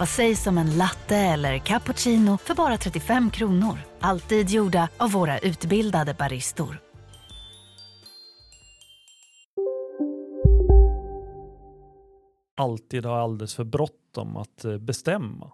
[0.00, 3.78] Vad sägs om en latte eller cappuccino för bara 35 kronor?
[4.00, 6.80] Alltid gjorda av våra utbildade baristor.
[12.56, 15.52] alltid har alldeles för bråttom att eh, bestämma.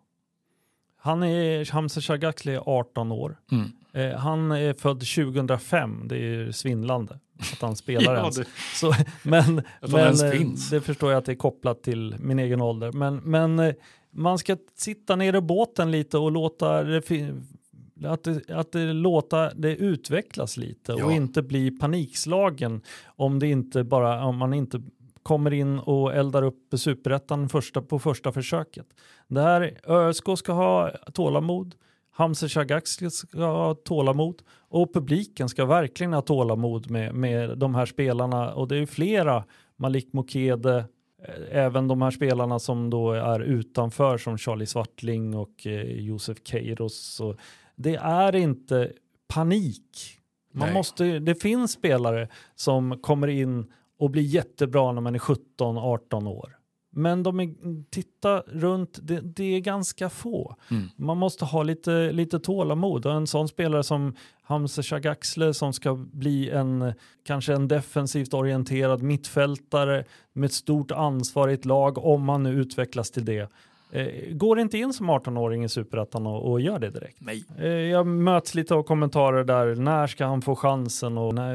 [0.99, 3.37] Han är, Hamza Shagakli är 18 år.
[3.53, 3.73] Mm.
[3.93, 7.19] Eh, han är född 2005, det är svindlande
[7.53, 8.37] att han spelar Ja, ens.
[8.37, 12.39] det- Så, men men ens eh, det förstår jag att det är kopplat till min
[12.39, 12.93] egen ålder.
[12.93, 13.75] Men, men
[14.17, 17.33] man ska sitta ner i båten lite och låta det,
[18.05, 21.13] att det, att det låta det utvecklas lite och Ja.
[21.13, 24.83] inte bli panikslagen om det inte bara om man inte
[25.23, 28.87] kommer in och eldar upp superettan första, på första försöket.
[29.29, 31.75] Där ÖSK ska ha tålamod,
[32.11, 37.87] Hamza Shagaxli ska ha tålamod och publiken ska verkligen ha tålamod med, med de här
[37.87, 39.45] spelarna och det är ju flera,
[39.77, 40.85] Malik Mokede,
[41.51, 47.21] även de här spelarna som då är utanför som Charlie Svartling och eh, Josef Keiros.
[47.21, 47.37] Och
[47.77, 48.93] det är inte
[49.29, 50.19] panik.
[50.53, 50.75] Man Nej.
[50.75, 56.57] måste, det finns spelare som kommer in och blir jättebra när man är 17-18 år.
[56.97, 57.55] Men de är,
[57.91, 60.57] titta runt, det, det är ganska få.
[60.71, 60.89] Mm.
[60.97, 65.95] Man måste ha lite, lite tålamod och en sån spelare som Hamza Shagaxle som ska
[65.95, 66.93] bli en
[67.27, 72.51] kanske en defensivt orienterad mittfältare med ett stort ansvar i ett lag om man nu
[72.53, 73.49] utvecklas till det.
[73.93, 77.17] Eh, går inte in som 18-åring i Superettan och, och gör det direkt.
[77.21, 77.45] Nej.
[77.59, 81.19] Eh, Jag möts lite av kommentarer där, när ska han få chansen?
[81.19, 81.55] Och när,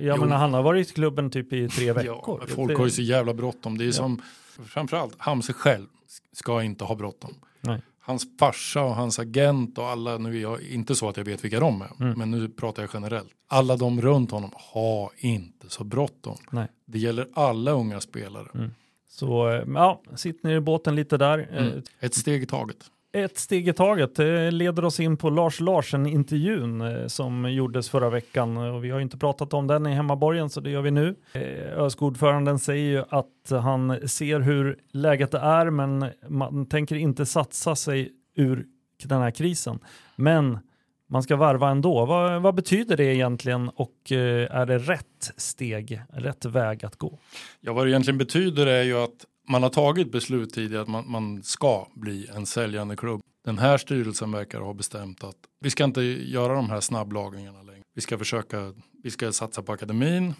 [0.00, 0.24] jag Jo.
[0.24, 2.38] menar, han har varit i klubben typ i tre veckor.
[2.40, 3.78] Ja, folk har ju så jävla bråttom.
[3.78, 4.22] Det är som,
[4.62, 5.86] framförallt, Hamse själv
[6.32, 7.34] ska inte ha bråttom.
[7.60, 7.82] Nej.
[8.00, 11.44] Hans farsa och hans agent och alla, nu är jag inte så att jag vet
[11.44, 12.18] vilka de är, Mm.
[12.18, 13.30] men nu pratar jag generellt.
[13.48, 16.36] Alla de runt honom har inte så bråttom.
[16.50, 16.68] Nej.
[16.86, 18.70] Det gäller alla unga spelare.
[19.08, 21.48] Så eh, ja, sitt ner i båten lite där.
[21.52, 21.82] Eh, Mm.
[22.00, 22.76] Ett steg i taget.
[23.14, 28.10] Ett steg i taget Det leder oss in på Lars Larsen-intervjun eh, som gjordes förra
[28.10, 28.56] veckan.
[28.56, 31.14] Och vi har ju inte pratat om den i hemmaborgen så det gör vi nu.
[31.32, 37.76] Eh, ÖSK-ordföranden säger ju att han ser hur läget är men man tänker inte satsa
[37.76, 38.66] sig ur
[39.04, 39.78] den här krisen.
[40.16, 40.58] Men
[41.06, 42.06] man ska varva ändå.
[42.06, 47.18] Vad, vad betyder det egentligen och eh, är det rätt steg, rätt väg att gå?
[47.60, 51.10] Ja, vad det egentligen betyder är ju att man har tagit beslut tidigare att man,
[51.10, 53.20] man ska bli en säljande klubb.
[53.44, 57.82] Den här styrelsen verkar ha bestämt att vi ska inte göra de här snabblagningarna längre.
[57.94, 60.34] Vi ska försöka, vi ska satsa på akademin,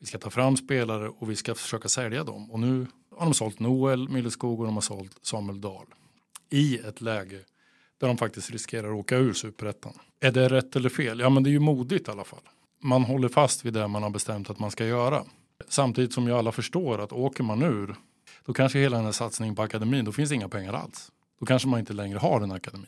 [0.00, 2.50] vi ska ta fram spelare och vi ska försöka sälja dem.
[2.50, 2.86] Och nu
[3.16, 5.86] har de sålt Noel Milleskog och de har sålt Samuel Dahl.
[6.50, 7.40] I ett läge
[7.98, 9.92] där de faktiskt riskerar att åka ur superettan.
[10.20, 11.20] Är det rätt eller fel?
[11.20, 12.42] Ja men det är ju modigt i alla fall.
[12.82, 15.24] Man håller fast vid det man har bestämt att man ska göra.
[15.68, 17.96] Samtidigt som ju alla förstår att åker man ur
[18.46, 21.12] då kanske hela den här satsningen på akademin, då finns inga pengar alls.
[21.40, 22.86] Då kanske man inte längre har en akademi.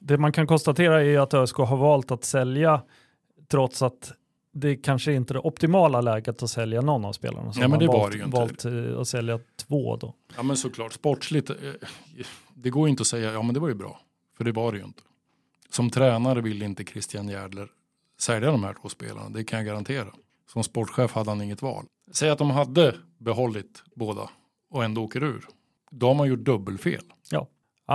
[0.00, 2.82] Det man kan konstatera är att ÖSK har valt att sälja
[3.48, 4.12] trots att
[4.52, 7.52] det kanske inte är det optimala läget att sälja någon av spelarna.
[7.52, 8.36] Så Nej, men det var valt, det ju inte.
[8.36, 10.14] valt eh, att sälja två då.
[10.36, 11.56] Ja men såklart, sportsligt, eh,
[12.54, 14.00] det går ju inte att säga ja men det var ju bra.
[14.36, 15.02] För det var det ju inte.
[15.70, 17.68] Som tränare ville inte Christian Järdler
[18.20, 20.08] sälja de här två spelarna, det kan jag garantera.
[20.52, 21.84] Som sportchef hade han inget val.
[22.12, 24.30] Säg att de hade behållit båda
[24.72, 25.44] och ändå åker ur.
[25.90, 27.02] Då har man gjort dubbelfel.
[27.30, 27.48] Ja,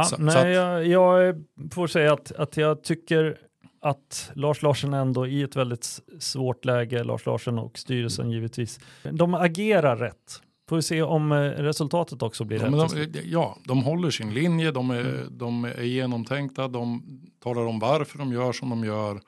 [0.03, 3.37] Så- nej, så att- jag, jag får säga att, att jag tycker
[3.81, 8.79] att Lars Larsen ändå i ett väldigt svårt läge, Lars Larsen och styrelsen givetvis,
[9.11, 10.41] de agerar rätt.
[10.69, 13.13] Får vi se om eh, resultatet också blir Ja, rätt.
[13.13, 17.01] de, ja, de håller sin linje, de är, de är genomtänkta, de
[17.43, 19.19] talar om varför de gör som de gör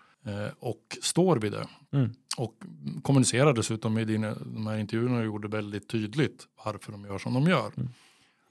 [0.60, 1.68] och står vid det.
[1.92, 2.10] Mm.
[2.38, 2.54] Och
[3.02, 7.34] kommunicerar dessutom i dina, de här intervjuerna du gjorde väldigt tydligt varför de gör som
[7.34, 7.72] de gör.
[7.78, 7.90] Mm.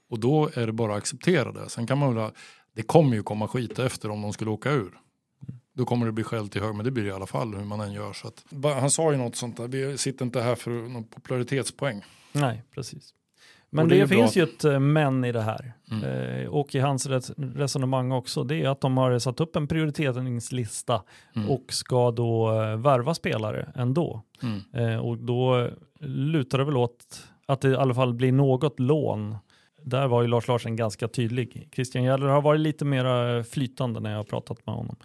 [0.09, 1.69] Och då är det bara att acceptera det.
[1.69, 2.31] Sen kan man väl, ha-
[2.73, 4.99] det kommer ju komma skit efter om de skulle åka ur.
[5.73, 7.65] Då kommer det bli skäll till hög, men det blir det i alla fall hur
[7.65, 8.13] man än gör.
[8.13, 12.05] Så att, han sa ju något sånt där, vi sitter inte här för någon popularitetspoäng.
[12.31, 13.13] Nej, precis.
[13.71, 14.17] Men Och det, det är bra.
[14.17, 15.73] finns ju ett eh, men i det här.
[15.91, 16.03] Mm.
[16.03, 18.43] Eh, och i hans res- resonemang också.
[18.43, 21.01] Det är att de har satt upp en prioriteringslista
[21.35, 21.49] Mm.
[21.49, 24.21] och ska då eh, värva spelare ändå.
[24.43, 24.89] Mm.
[24.89, 29.35] Eh, och då lutar det väl åt att det i alla fall blir något lån.
[29.83, 31.69] Där var ju Lars Larsen ganska tydlig.
[31.75, 34.95] Christian Järdler har varit lite mer flytande när jag har pratat med honom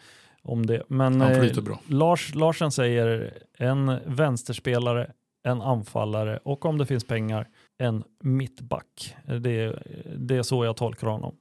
[0.43, 0.83] om det.
[0.89, 1.45] Men eh.
[1.87, 5.11] Lars Larsen säger en vänsterspelare,
[5.45, 7.49] en anfallare och om det finns pengar,
[7.85, 9.15] en mittback.
[9.41, 11.35] Det, är- det är så jag tolkar honom.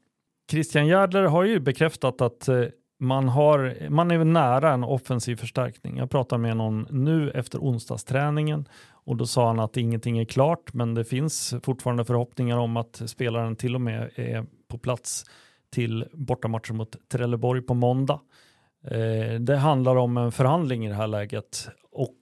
[0.52, 2.64] Christian Järdler har ju bekräftat att eh,
[3.00, 5.98] man, har, man är nära en offensiv förstärkning.
[5.98, 10.74] Jag pratade med någon nu efter onsdagsträningen och då sa han att ingenting är klart
[10.74, 15.26] men det finns fortfarande förhoppningar om att spelaren till och med är på plats
[15.72, 18.20] till bortamatchen mot Trelleborg på måndag.
[18.88, 22.18] Eh, det handlar om en förhandling i det här läget och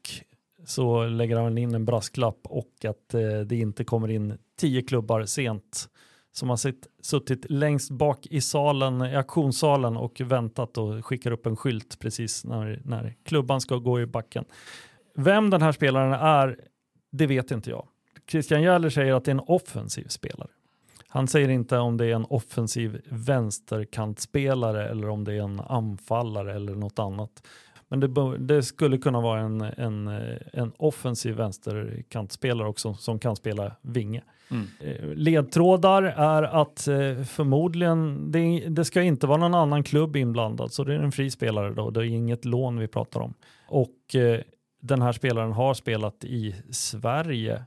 [0.66, 5.26] så lägger han in en brasklapp och att eh, det inte kommer in tio klubbar
[5.26, 5.90] sent
[6.32, 11.46] som har sitt, suttit längst bak i salen, i auktionssalen och väntat och skickar upp
[11.46, 14.46] en skylt precis när, när klubban ska gå i backen.
[15.16, 16.60] Vem den här spelaren är,
[17.12, 17.88] det vet inte jag.
[18.32, 20.50] Christian Järler säger att det är en offensiv spelare.
[21.08, 26.56] Han säger inte om det är en offensiv vänsterkantspelare eller om det är en anfallare
[26.56, 27.44] eller något annat.
[27.92, 30.08] Men det, det skulle kunna vara en, en,
[30.54, 34.24] en offensiv vänsterkantspelare också som kan spela vinge.
[34.52, 34.68] Mm.
[34.80, 40.74] Eh, ledtrådar är att eh, förmodligen, det, det, ska inte vara någon annan klubb inblandad,
[40.74, 43.34] så det är en fri spelare då, det är inget lån vi pratar om.
[43.68, 44.40] Och eh,
[44.82, 47.64] den här spelaren har spelat i Sverige,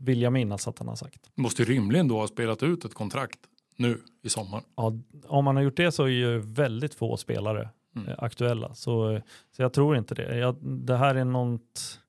[0.00, 1.30] vill jag minnas att han har sagt.
[1.34, 3.38] Måste rimligen då ha spelat ut ett kontrakt
[3.76, 4.62] nu i sommar.
[4.76, 4.92] Ja,
[5.26, 8.14] om man har gjort det så är ju väldigt få spelare mm.
[8.18, 9.20] aktuella, så,
[9.56, 10.38] så jag tror inte det.
[10.38, 12.00] Jag, det här är något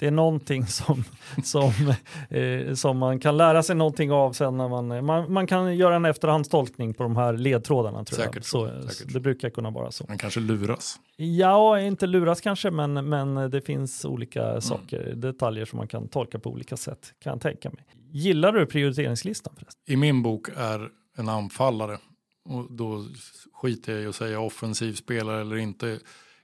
[0.00, 1.04] det är någonting som,
[1.44, 1.94] som,
[2.30, 5.96] eh, som man kan lära sig någonting av sen när man, man, man kan göra
[5.96, 8.04] en efterhandstolkning på de här ledtrådarna.
[8.04, 8.44] Tror säkert, jag.
[8.44, 9.12] Så, säkert.
[9.12, 10.04] Det brukar kunna vara så.
[10.08, 10.96] Man kanske luras.
[11.16, 14.60] Ja, inte luras kanske, men, men det finns olika mm.
[14.60, 17.84] saker, detaljer som man kan tolka på olika sätt, kan jag tänka mig.
[18.10, 19.54] Gillar du prioriteringslistan?
[19.56, 19.82] Förresten?
[19.86, 21.98] I min bok är en anfallare,
[22.44, 23.06] och då
[23.52, 25.98] skiter jag i att säga offensiv spelare eller inte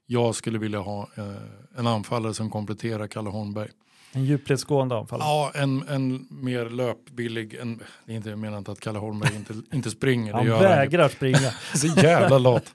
[0.07, 3.69] jag skulle vilja ha eh, en anfallare som kompletterar Kalle Holmberg.
[4.13, 5.29] En djupledsgående anfallare?
[5.29, 7.55] Ja, en, en mer löpbillig.
[7.55, 10.33] En, det är inte, jag menar inte att Kalle Holmberg inte, inte springer.
[10.33, 11.51] Han vägrar han springa.
[11.75, 12.73] Så jävla lat.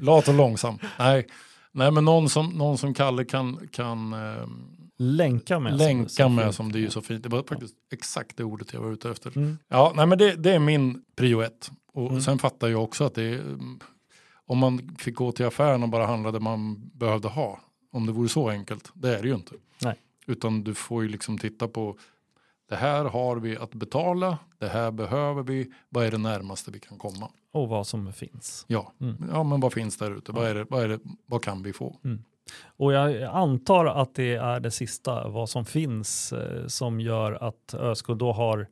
[0.00, 0.78] lat och långsam.
[0.98, 1.26] Nej,
[1.76, 4.46] Nej men någon som, någon som Kalle kan, kan eh,
[4.98, 5.76] länka med.
[5.78, 7.22] Länka som, med som det är ju så fint.
[7.22, 9.36] Det var faktiskt exakt det ordet jag var ute efter.
[9.36, 9.58] Mm.
[9.68, 11.70] Ja, nej men det, det är min prio ett.
[11.96, 12.20] Och mm.
[12.20, 13.42] sen fattar jag också att det är
[14.46, 17.60] om man fick gå till affären och bara handla det man behövde ha.
[17.92, 19.54] Om det vore så enkelt, det är det ju inte.
[19.82, 19.94] Nej.
[20.26, 21.98] Utan du får ju liksom titta på
[22.68, 26.80] det här har vi att betala, det här behöver vi, vad är det närmaste vi
[26.80, 27.30] kan komma?
[27.52, 28.64] Och vad som finns.
[28.68, 29.16] Ja, mm.
[29.32, 30.32] ja men vad finns där ute?
[30.32, 31.96] Vad, är det, vad, är det, vad kan vi få?
[32.04, 32.24] Mm.
[32.76, 37.74] Och jag antar att det är det sista, vad som finns, eh, som gör att
[37.74, 38.68] ÖSK då har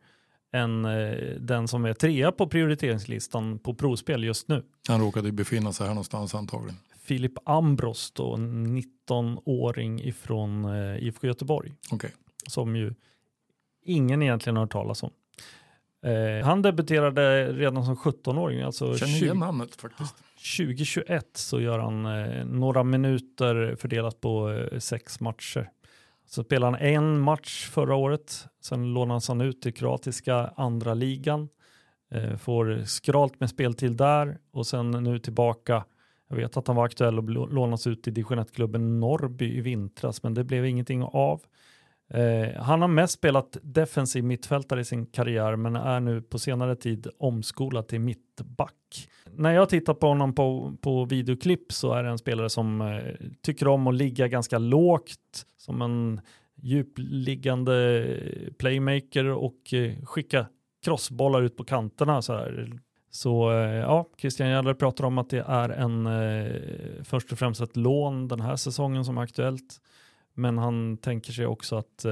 [0.55, 4.63] än eh, den som är trea på prioriteringslistan på provspel just nu.
[4.89, 6.77] Han råkade befinna sig här någonstans antagligen.
[7.03, 11.73] Filip Ambros, då, 19-åring ifrån eh, IFK Göteborg.
[11.93, 12.11] Okay.
[12.49, 12.95] Som ju
[13.85, 15.11] ingen egentligen har hört talas om.
[16.05, 18.61] Eh, han debuterade redan som 17-åring.
[18.63, 20.15] Alltså Känner igen namnet faktiskt.
[20.57, 25.71] 2021 så gör han eh, några minuter fördelat på eh, sex matcher.
[26.27, 31.49] Så spelade han en match förra året, sen lånades han ut till kroatiska andra ligan.
[32.11, 35.85] Eh, får skralt med speltid där och sen nu tillbaka.
[36.29, 40.23] Jag vet att han var aktuell och lånas ut till division 1-klubben Norrby i vintras,
[40.23, 41.43] men det blev ingenting av.
[42.11, 46.77] Eh, han har mest spelat defensiv mittfältare i sin karriär, men är nu på senare
[46.77, 49.09] tid omskolad till mittback.
[49.31, 53.29] När jag tittar på honom på, på videoklipp så är det en spelare som eh,
[53.43, 56.21] tycker om att ligga ganska lågt, som en
[56.55, 58.07] djupliggande
[58.59, 60.47] playmaker och eh, skicka
[60.85, 62.23] crossbollar ut på kanterna.
[62.23, 62.79] Så, här.
[63.11, 67.61] så eh, ja, Christian Jäller pratar om att det är en eh, först och främst
[67.61, 69.81] ett lån den här säsongen som är aktuellt.
[70.35, 72.05] Men han tänker sig också att,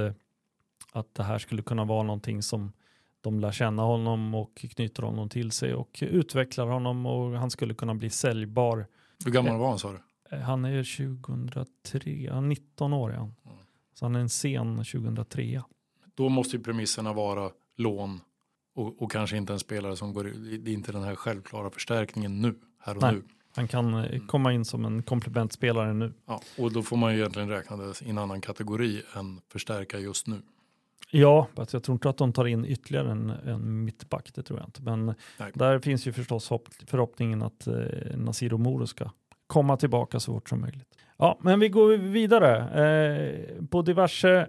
[0.91, 2.71] att det här skulle kunna vara någonting som
[3.21, 7.73] de lär känna honom och knyter honom till sig och utvecklar honom och han skulle
[7.73, 8.87] kunna bli säljbar.
[9.25, 9.97] Hur gammal var han sa du?
[10.33, 13.35] Eh, han är 2003, 19 år är han.
[13.45, 13.57] Mm.
[13.93, 15.61] Så han är en sen 2003.
[16.15, 18.21] Då måste ju premisserna vara lån
[18.75, 20.23] och, och kanske inte en spelare som går
[20.63, 23.13] Det är inte den här självklara förstärkningen nu, här och Nej.
[23.13, 23.23] nu.
[23.55, 24.27] Han kan eh, mm.
[24.27, 26.13] komma in som en komplementspelare nu.
[26.25, 29.99] Ja, och då får man ju egentligen räkna det i en annan kategori än förstärka
[29.99, 30.41] just nu.
[31.15, 34.67] Ja, jag tror inte att de tar in ytterligare en, en mittback, det tror jag
[34.67, 34.81] inte.
[34.81, 35.51] Men Nej.
[35.53, 37.75] där finns ju förstås hopp, förhoppningen att eh,
[38.15, 39.09] Nasir Moro ska
[39.47, 40.87] komma tillbaka så fort som möjligt.
[41.17, 42.57] Ja, men vi går vidare.
[42.85, 44.47] Eh, på diverse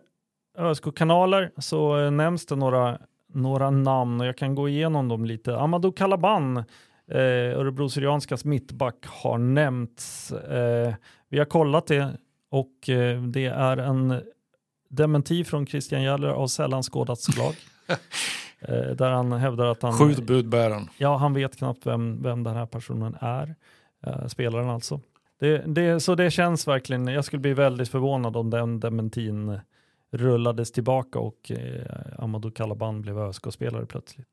[0.59, 2.98] ÖSK-kanaler så eh, nämns det några,
[3.33, 5.57] några namn och jag kan gå igenom dem lite.
[5.57, 10.33] Amadou Kalaban, eh, Örebro Syrianskas mittback, har nämnts.
[10.33, 10.94] Eh,
[11.28, 12.16] vi har kollat det
[12.50, 14.22] och eh, det är en
[14.88, 17.54] dementi från Christian Jäller av sällan skådat slag.
[18.61, 19.92] eh, där han hävdar att han...
[19.92, 20.88] Skjut budbäraren.
[20.98, 23.54] Ja, han vet knappt vem, vem den här personen är
[24.07, 25.01] eh, spelaren alltså.
[25.40, 29.59] Det, det, så det känns verkligen, jag skulle bli väldigt förvånad om den dementin
[30.11, 31.87] rullades tillbaka och eh,
[32.19, 34.29] Amadou Kalaban blev ÖSK-spelare plötsligt.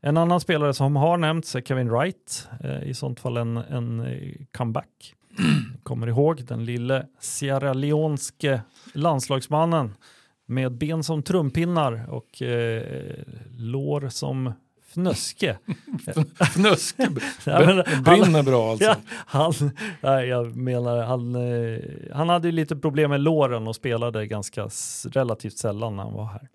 [0.00, 4.00] En annan spelare som har nämnts är Kevin Wright, eh, i sånt fall en, en
[4.00, 5.14] eh, comeback.
[5.82, 8.60] Kommer ihåg den lille Sierra Leonske
[8.94, 9.94] landslagsmannen
[10.46, 13.14] med ben som trumpinnar och eh,
[13.56, 14.52] lår som
[14.96, 15.58] fnöske.
[16.54, 17.08] Fnöske
[18.04, 18.84] brinner bra alltså.
[18.84, 19.52] Ja, han,
[20.00, 21.80] nej, jag menar, han, eh,
[22.12, 24.68] han hade ju lite problem med låren och spelade ganska
[25.10, 26.48] relativt sällan när han var här.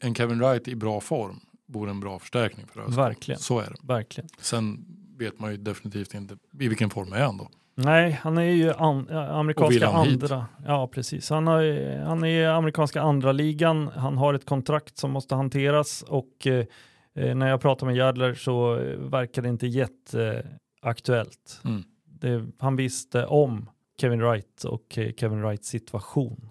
[0.00, 2.98] En Kevin Wright i bra form vore en bra förstärkning för ÖSK.
[2.98, 3.40] Verkligen.
[3.40, 3.76] Så är det.
[3.94, 4.28] Verkligen.
[4.40, 4.84] Sen
[5.18, 7.48] vet man ju definitivt inte i vilken form är han då.
[7.74, 10.22] Nej, han är ju an, amerikanska han hit?
[10.22, 10.46] andra.
[10.66, 11.30] Ja, precis.
[11.30, 11.62] Han, har,
[12.04, 13.88] han är amerikanska andra ligan.
[13.88, 16.64] Han har ett kontrakt som måste hanteras och eh,
[17.14, 21.60] när jag pratar med Järdler så eh, verkar det inte jätteaktuellt.
[21.64, 21.82] Mm.
[22.04, 26.50] Det, han visste om Kevin Wright och eh, Kevin Wrights situation.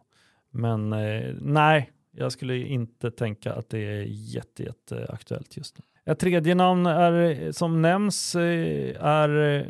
[0.52, 6.12] Men eh, nej, jag skulle inte tänka att det är jätte, jätte aktuellt just nu.
[6.12, 9.66] Ett tredje namn är, som nämns eh, är eh,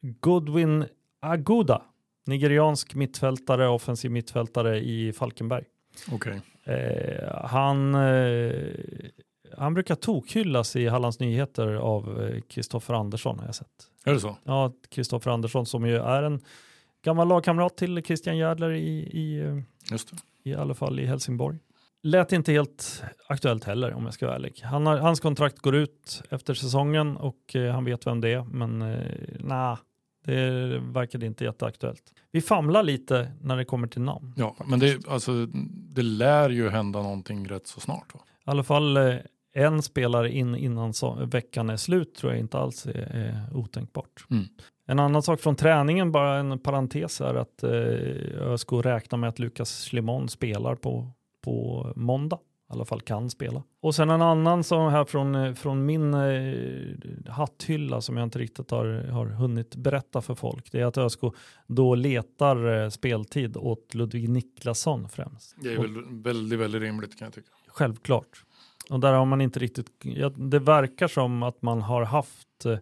[0.00, 0.84] Godwin
[1.20, 1.82] Aguda,
[2.26, 5.64] nigeriansk mittfältare, offensiv mittfältare i Falkenberg.
[6.12, 6.40] Okej.
[6.64, 8.52] Eh, han, eh,
[9.64, 13.90] han brukar tokhyllas i Hallands Nyheter av Kristoffer Andersson har jag sett.
[14.04, 14.36] Är det så?
[14.44, 16.40] Ja, Kristoffer Andersson som ju är en
[17.04, 20.02] gammal lagkamrat till Christian Järdler i, i, eh,
[20.44, 21.58] i alla fall i Helsingborg.
[22.02, 24.60] Lät inte helt aktuellt heller om jag ska vara ärlig.
[24.64, 28.44] Han har, hans kontrakt går ut efter säsongen och eh, han vet vem det är,
[28.44, 28.98] men eh,
[29.38, 29.76] nej,
[30.24, 32.02] det verkade inte jätteaktuellt.
[32.32, 34.34] Vi famlar lite när det kommer till namn.
[34.36, 35.46] Ja, men det, alltså,
[35.94, 38.14] det lär ju hända någonting rätt så snart.
[38.14, 38.20] Va?
[38.46, 39.16] I alla fall eh,
[39.54, 44.26] en spelare in innan så, veckan är slut tror jag inte alls är, är otänkbart.
[44.30, 44.44] Mm.
[44.86, 47.70] En annan sak från träningen, bara en parentes är att eh,
[48.52, 51.10] ÖSK räknar med att Lukas Schlimon spelar på,
[51.44, 52.38] på måndag.
[52.70, 53.62] I alla fall kan spela.
[53.80, 58.38] Och sen en annan som här från, eh, från min eh, hatthylla som jag inte
[58.38, 60.72] riktigt har, har hunnit berätta för folk.
[60.72, 61.20] Det är att ÖSK
[61.66, 65.56] då letar eh, speltid åt Ludvig Niklasson främst.
[65.60, 67.50] Det är väl väldigt, väldigt rimligt kan jag tycka.
[67.68, 68.44] Självklart.
[68.90, 72.78] Och där har man inte riktigt, ja, det verkar som att man har haft eh,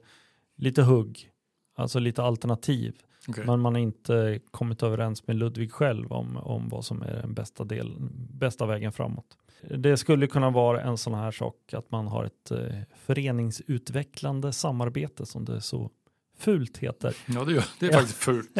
[0.56, 1.30] lite hugg,
[1.76, 2.94] alltså lite alternativ.
[3.28, 3.44] Okej.
[3.46, 7.34] Men man har inte kommit överens med Ludvig själv om, om vad som är den
[7.34, 7.96] bästa, del,
[8.30, 9.36] bästa vägen framåt.
[9.70, 15.26] Det skulle kunna vara en sån här sak att man har ett eh, föreningsutvecklande samarbete
[15.26, 15.90] som det så
[16.38, 17.16] fult heter.
[17.26, 17.98] Ja, det, gör, det är Ja.
[17.98, 18.50] faktiskt fult.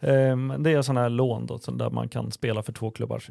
[0.00, 3.22] Ehm, det är sån här lån då, där man kan spela för två klubbar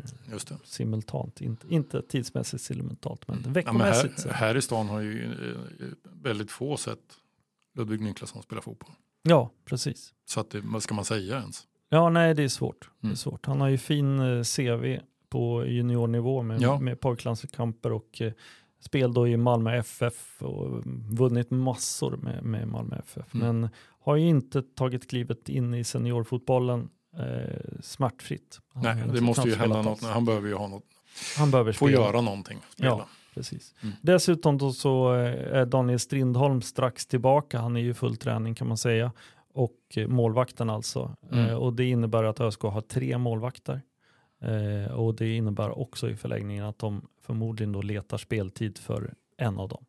[0.64, 1.42] simultant.
[1.42, 4.20] Inte, inte tidsmässigt simultant, men Ja, men veckomässigt.
[4.20, 4.30] så.
[4.30, 5.88] här, här i stan har ju eh,
[6.22, 7.00] väldigt få sett
[7.76, 8.92] Ludvig Niklasson spela fotboll.
[9.24, 10.14] Ja, precis.
[10.26, 11.64] Så att det, vad ska man säga ens?
[11.90, 12.90] Ja, nej, det är svårt.
[13.00, 13.16] Det är Mm.
[13.18, 13.46] svårt.
[13.46, 16.80] Han har ju fin eh, CV på juniornivå med, Ja.
[16.80, 18.32] med pojklandskamper och eh,
[18.84, 23.36] spel då i Malmö FF och vunnit massor med, med Malmö FF.
[23.36, 23.60] Mm.
[23.62, 23.70] Men
[24.00, 28.60] har ju inte tagit klivet in i seniorfotbollen eh, smärtfritt.
[28.74, 30.04] Han Nej, det måste ju hända något.
[30.04, 30.84] Han behöver ju ha något,
[31.38, 32.04] Han behöver få spela.
[32.04, 32.60] göra någonting.
[32.70, 32.90] Spela.
[32.90, 33.08] Ja.
[33.34, 33.74] Precis.
[33.82, 33.96] Mm.
[34.02, 37.60] Dessutom då så eh, är Daniel Strindholm strax tillbaka.
[37.60, 39.12] Han är ju full träning kan man säga.
[39.54, 41.16] Och eh, målvakten alltså.
[41.32, 41.46] Mm.
[41.46, 43.82] Eh, och det innebär att ÖSK har tre målvakter.
[44.44, 49.60] Eh, och det innebär också i förlängningen att de förmodligen då letar speltid för en
[49.60, 49.86] av dem.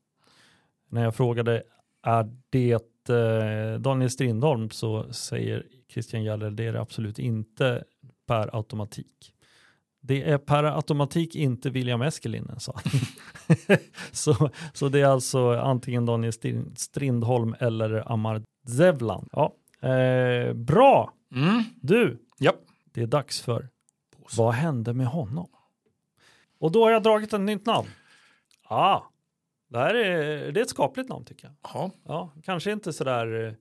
[0.88, 1.62] När jag frågade
[2.02, 7.84] är det eh, Daniel Strindholm så säger Christian Gäller det är det absolut inte
[8.26, 9.30] per automatik.
[10.00, 13.00] Det är per automatik inte William Eskelinen sa han.
[14.12, 19.28] så, så det är alltså antingen Daniel Strin- Strindholm eller Amar Zevlan.
[19.32, 19.54] Ja,
[19.88, 21.12] eh, bra!
[21.34, 21.62] Mm.
[21.76, 22.52] Du, Ja.
[22.92, 23.68] det är dags för
[24.37, 25.48] Vad hände med honom?
[26.58, 27.88] Och då har jag dragit ett nytt namn.
[28.68, 29.00] Ah,
[29.68, 31.54] det här är, det är ett skapligt namn tycker jag.
[31.62, 31.90] Ja.
[32.04, 33.52] Ja, kanske inte sådär, eh,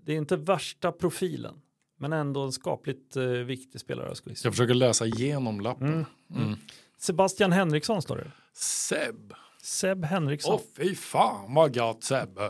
[0.00, 1.60] det är inte värsta profilen,
[1.98, 4.14] men ändå en skapligt eh, viktig spelare.
[4.14, 4.48] Skulle jag Så säga.
[4.48, 5.88] jag försöker läsa igenom lappen.
[5.88, 6.04] Mm.
[6.42, 6.58] Mm.
[6.98, 8.30] Sebastian Henriksson står det.
[8.52, 9.32] Seb.
[9.62, 10.54] Seb Henriksson.
[10.54, 12.38] Åh fy fan vad gott Seb.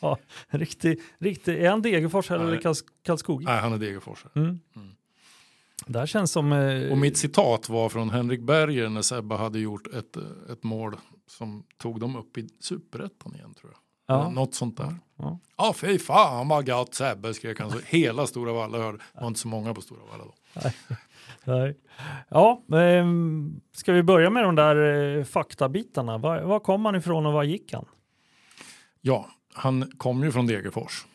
[0.00, 2.56] Ja, riktig, riktig, är han Degerfors eller.
[2.56, 3.50] Karls- Karlskoga?
[3.50, 4.32] Nej, han är Degerforsare.
[4.34, 4.60] Mm.
[4.74, 4.80] Det
[5.86, 6.52] här känns som...
[6.52, 10.16] Eh, Och mitt citat var från Henrik Berger när Sebbe hade gjort ett,
[10.52, 14.16] ett mål som tog dem upp i superettan igen tror jag.
[14.16, 14.94] ja, Något sånt där.
[15.18, 15.38] Ja.
[15.56, 18.98] Ja fy fan vad gott Sebbe skrek han så hela Stora Valla hörde.
[19.14, 20.34] Det var inte så många på Stora Valla då.
[21.44, 21.76] nej.
[22.28, 24.76] ja ehm, ska vi börja med de där
[25.18, 26.18] eh, faktabitarna?
[26.18, 27.84] Var, var kom han ifrån och var gick han?
[29.00, 31.06] Ja, han kom ju från Degerfors.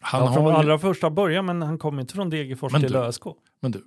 [0.00, 2.80] Han ja, från har ju, allra första början, men han kom inte från Degerfors Men
[2.80, 3.22] till du- ÖSK.
[3.60, 3.84] Men du,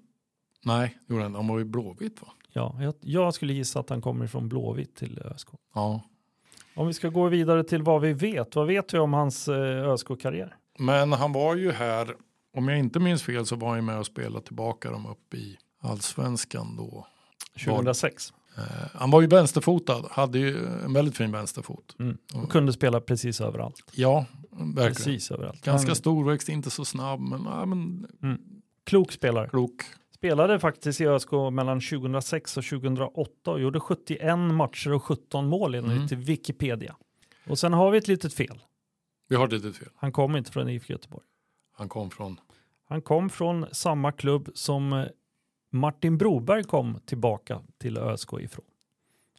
[0.67, 2.27] nej, gjorde han, han var ju Blåvitt va?
[2.53, 5.47] Ja, jag, jag skulle gissa att han kommer från Blåvitt till ÖSK.
[5.73, 6.01] Ja.
[6.75, 8.55] Om vi ska gå vidare till vad vi vet.
[8.55, 10.55] Vad vet vi om hans eh, ÖSK-karriär?
[10.79, 12.15] Men han var ju här,
[12.57, 15.33] om jag inte minns fel så var han ju med och spelade tillbaka dem upp
[15.33, 17.07] i allsvenskan då.
[17.65, 18.33] 2006.
[18.57, 18.63] Eh,
[18.93, 21.95] han var ju vänsterfotad, hade ju en väldigt fin vänsterfot.
[21.99, 22.17] Mm.
[22.33, 23.83] Och kunde spela precis överallt.
[23.91, 24.93] Ja, verkligen.
[24.93, 25.61] Precis överallt.
[25.63, 28.07] Ganska storväxt, inte så snabb, men, ja, men
[28.83, 29.49] Klok spelare.
[29.49, 29.83] klok.
[30.17, 35.75] Spelade faktiskt i ÖSK mellan 2006 och 2008 och gjorde 71 matcher och 17 mål
[35.75, 36.23] enligt Mm.
[36.23, 36.95] Wikipedia.
[37.47, 38.63] Och sen har vi ett litet fel.
[39.29, 39.89] Vi har det lite fel.
[39.95, 41.23] Han kom inte från IFK Göteborg.
[41.71, 42.39] Han kom från,
[42.87, 45.05] Han kom från samma klubb som eh,
[45.71, 48.65] Martin Broberg kom tillbaka till ÖSK ifrån.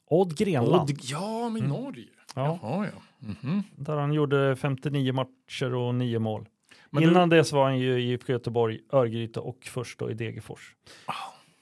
[0.07, 0.91] Odd Grenland.
[0.91, 1.83] Odd, ja, men Mm.
[1.83, 2.05] Norge.
[2.35, 3.27] Ja, Jaha, ja.
[3.43, 3.63] Mhm.
[3.77, 6.49] där han gjorde 59 matcher och 9 mål.
[6.91, 10.15] Men Innan du, dess var han ju i IFK Göteborg, Örgryte och först då i
[10.15, 10.75] Degerfors.
[11.07, 11.13] Ah.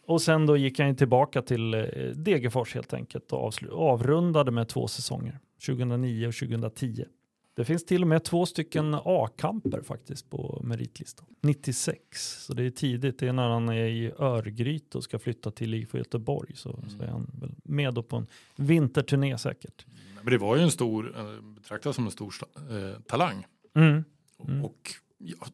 [0.07, 1.83] Och sen då gick han ju tillbaka till eh,
[2.14, 7.05] Degerfors helt enkelt och avrundade med två säsonger, 2009 och 2010.
[7.55, 11.27] Det finns till och med två stycken A-kamper faktiskt på meritlistan.
[11.41, 11.99] 96,
[12.45, 13.18] så det är tidigt.
[13.18, 16.57] Det är när han är i Örgryte och ska flytta till IFK Göteborg.
[16.57, 19.87] Så, så är han väl med då på en vinterturné säkert.
[20.22, 22.35] men det var ju en stor, eh, betraktas som en stor
[22.70, 23.47] eh, talang.
[23.74, 24.05] Mm,
[24.45, 24.64] Mm.
[24.64, 25.47] Och ja,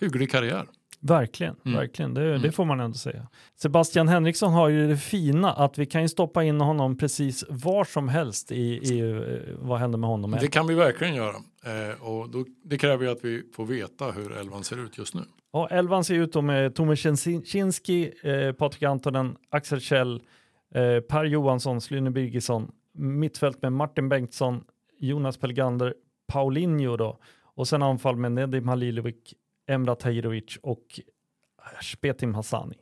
[0.00, 0.66] hygglig karriär.
[1.00, 1.78] Verkligen, Mm.
[1.78, 2.14] verkligen.
[2.14, 2.52] Det, det Mm.
[2.52, 3.26] får man ändå säga.
[3.54, 7.84] Sebastian Henriksson har ju det fina att vi kan ju stoppa in honom precis var
[7.84, 10.30] som helst i, i eh, vad händer med honom.
[10.40, 11.34] Det kan vi verkligen göra.
[11.64, 15.14] Eh, och då, det kräver ju att vi får veta hur elvan ser ut just
[15.14, 15.20] nu.
[15.52, 16.98] Ja, elvan ser ut då med Tomas
[17.44, 20.22] Kinski, eh, Patrik Antonen, Axel Kjell,
[20.74, 24.64] eh, Per Johansson, Slyne Birgisson, mittfält med Martin Bengtsson,
[24.98, 25.94] Jonas Pelgander,
[26.28, 27.18] Paulinho då
[27.56, 29.16] och sen anfall med Nedim Halilovic,
[29.68, 31.00] Emra Tahirovic och
[31.82, 32.76] Spetim Hassani.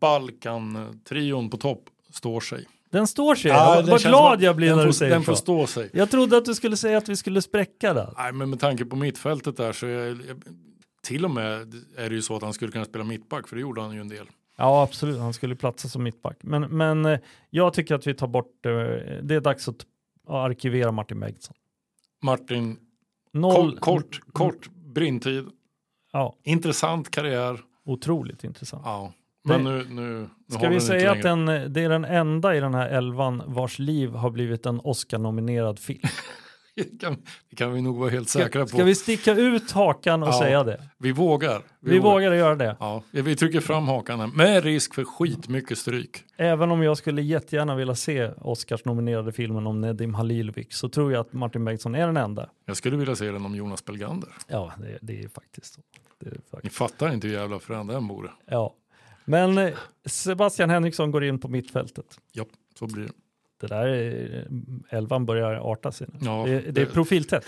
[0.00, 2.66] Balkan-trion på topp står sig.
[2.90, 3.50] Den står sig.
[3.50, 5.26] Ja, vad den glad jag blir den när du säger Den så.
[5.32, 5.90] får stå sig.
[5.92, 8.12] Jag trodde att du skulle säga att vi skulle spräcka det.
[8.16, 10.18] Nej, men med tanke på mittfältet där så är
[11.02, 13.62] till och med är det ju så att han skulle kunna spela mittback för det
[13.62, 14.26] gjorde han ju en del.
[14.56, 15.18] Ja, absolut.
[15.18, 16.36] Han skulle platsa som mittback.
[16.40, 17.18] Men, men eh,
[17.50, 18.72] jag tycker att vi tar bort, eh,
[19.22, 19.86] det är dags att
[20.28, 21.54] arkivera Martin Bengtsson.
[22.22, 22.76] Martin,
[23.34, 25.44] Noll, kort, kort, kort brintid,
[26.12, 27.60] Ja, intressant karriär.
[27.84, 28.82] otroligt intressant.
[28.86, 29.12] Ja.
[29.44, 32.60] Men Det- nu, nu, nu Ska vi säga att den, det är den enda i
[32.60, 36.00] den här elvan vars liv har blivit en Oscar-nominerad film?
[36.76, 37.16] Det kan,
[37.50, 38.68] det kan vi nog vara helt säkra på.
[38.68, 40.38] ska vi sticka ut hakan och Ja.
[40.40, 40.82] säga det?
[40.98, 41.62] Vi vågar.
[41.80, 42.76] Vi vågar göra det.
[42.80, 46.24] Ja, vi trycker fram hakan med risk för skitmycket stryk.
[46.36, 51.20] Även om jag skulle jättegärna vilja se Oscars-nominerade filmen om Nedim Halilovic så tror jag
[51.20, 52.50] att Martin Bengtsson är den enda.
[52.66, 54.30] Jag skulle vilja se den om Jonas Belgander.
[54.46, 55.80] Ja, det, det är faktiskt så.
[56.62, 58.30] Ni fattar inte hur jävla frän den vore.
[58.46, 58.74] Ja.
[59.24, 59.74] Men eh,
[60.06, 62.06] Sebastian Henriksson går in på mittfältet.
[62.32, 62.44] Ja,
[62.78, 63.12] så blir det.
[63.68, 64.48] Det där är,
[64.90, 66.06] elvan börjar arta sig.
[66.20, 67.44] Ja, det, det är profiltätt.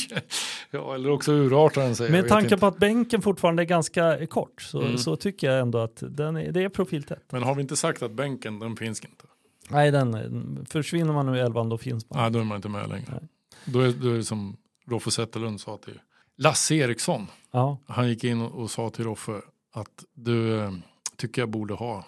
[0.70, 2.10] ja, eller också urartar den sig.
[2.10, 4.98] Med tanke på att bänken fortfarande är ganska kort så, Mm.
[4.98, 7.32] så tycker jag ändå att den är, det är profiltätt.
[7.32, 9.24] Men har vi inte sagt att bänken, den finns inte?
[9.68, 12.18] Nej, den, försvinner man nu elvan då finns man.
[12.22, 13.04] Nej, då är man inte med längre.
[13.10, 13.28] Nej.
[13.64, 16.00] Då är, då är det som Roffe Zetterlund sa till
[16.36, 17.26] Lasse Eriksson.
[17.52, 19.32] Ja, Han gick in och, och sa till Roffe
[19.72, 20.72] att du eh,
[21.16, 22.04] tycker jag borde ha,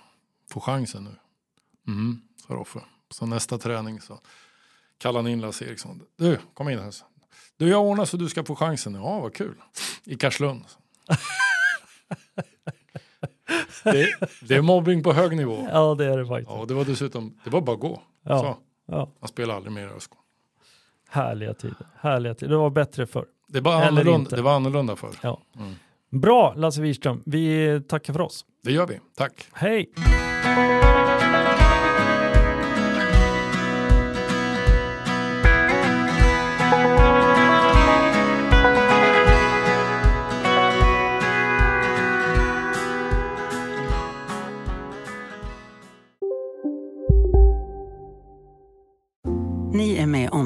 [0.51, 1.11] få chansen nu.
[1.93, 2.79] Mm, sa Roffe.
[3.13, 4.19] Så nästa träning så
[4.99, 6.03] kallade han in Lasse Eriksson.
[6.19, 6.93] Du, kom in här.
[7.57, 8.95] Du, jag ordnar så du ska få chansen.
[8.95, 9.55] Ja, vad kul.
[10.05, 10.65] I Karlslund.
[13.85, 14.09] det,
[14.49, 15.69] det är mobbing på hög nivå.
[15.73, 16.51] ja det är det faktiskt.
[16.51, 18.03] Ja, det var dessutom, det var bara att gå.
[18.23, 18.39] Ja.
[18.39, 18.57] Så,
[18.87, 19.13] Ja.
[19.21, 20.11] han spelar aldrig mer i ÖSK.
[21.09, 21.87] Härliga tider.
[22.01, 22.51] Härliga tider.
[22.51, 23.27] Det var bättre förr.
[23.49, 24.37] Det var, Eller annorlunda, inte.
[24.37, 25.15] det var annorlunda förr.
[25.23, 25.41] Ja.
[25.59, 25.75] Mm.
[26.11, 27.23] Bra Lasse Wirström.
[27.27, 28.45] Vi tackar för oss.
[28.63, 29.01] Det gör vi.
[29.17, 29.47] Tack.
[29.53, 29.93] Hej!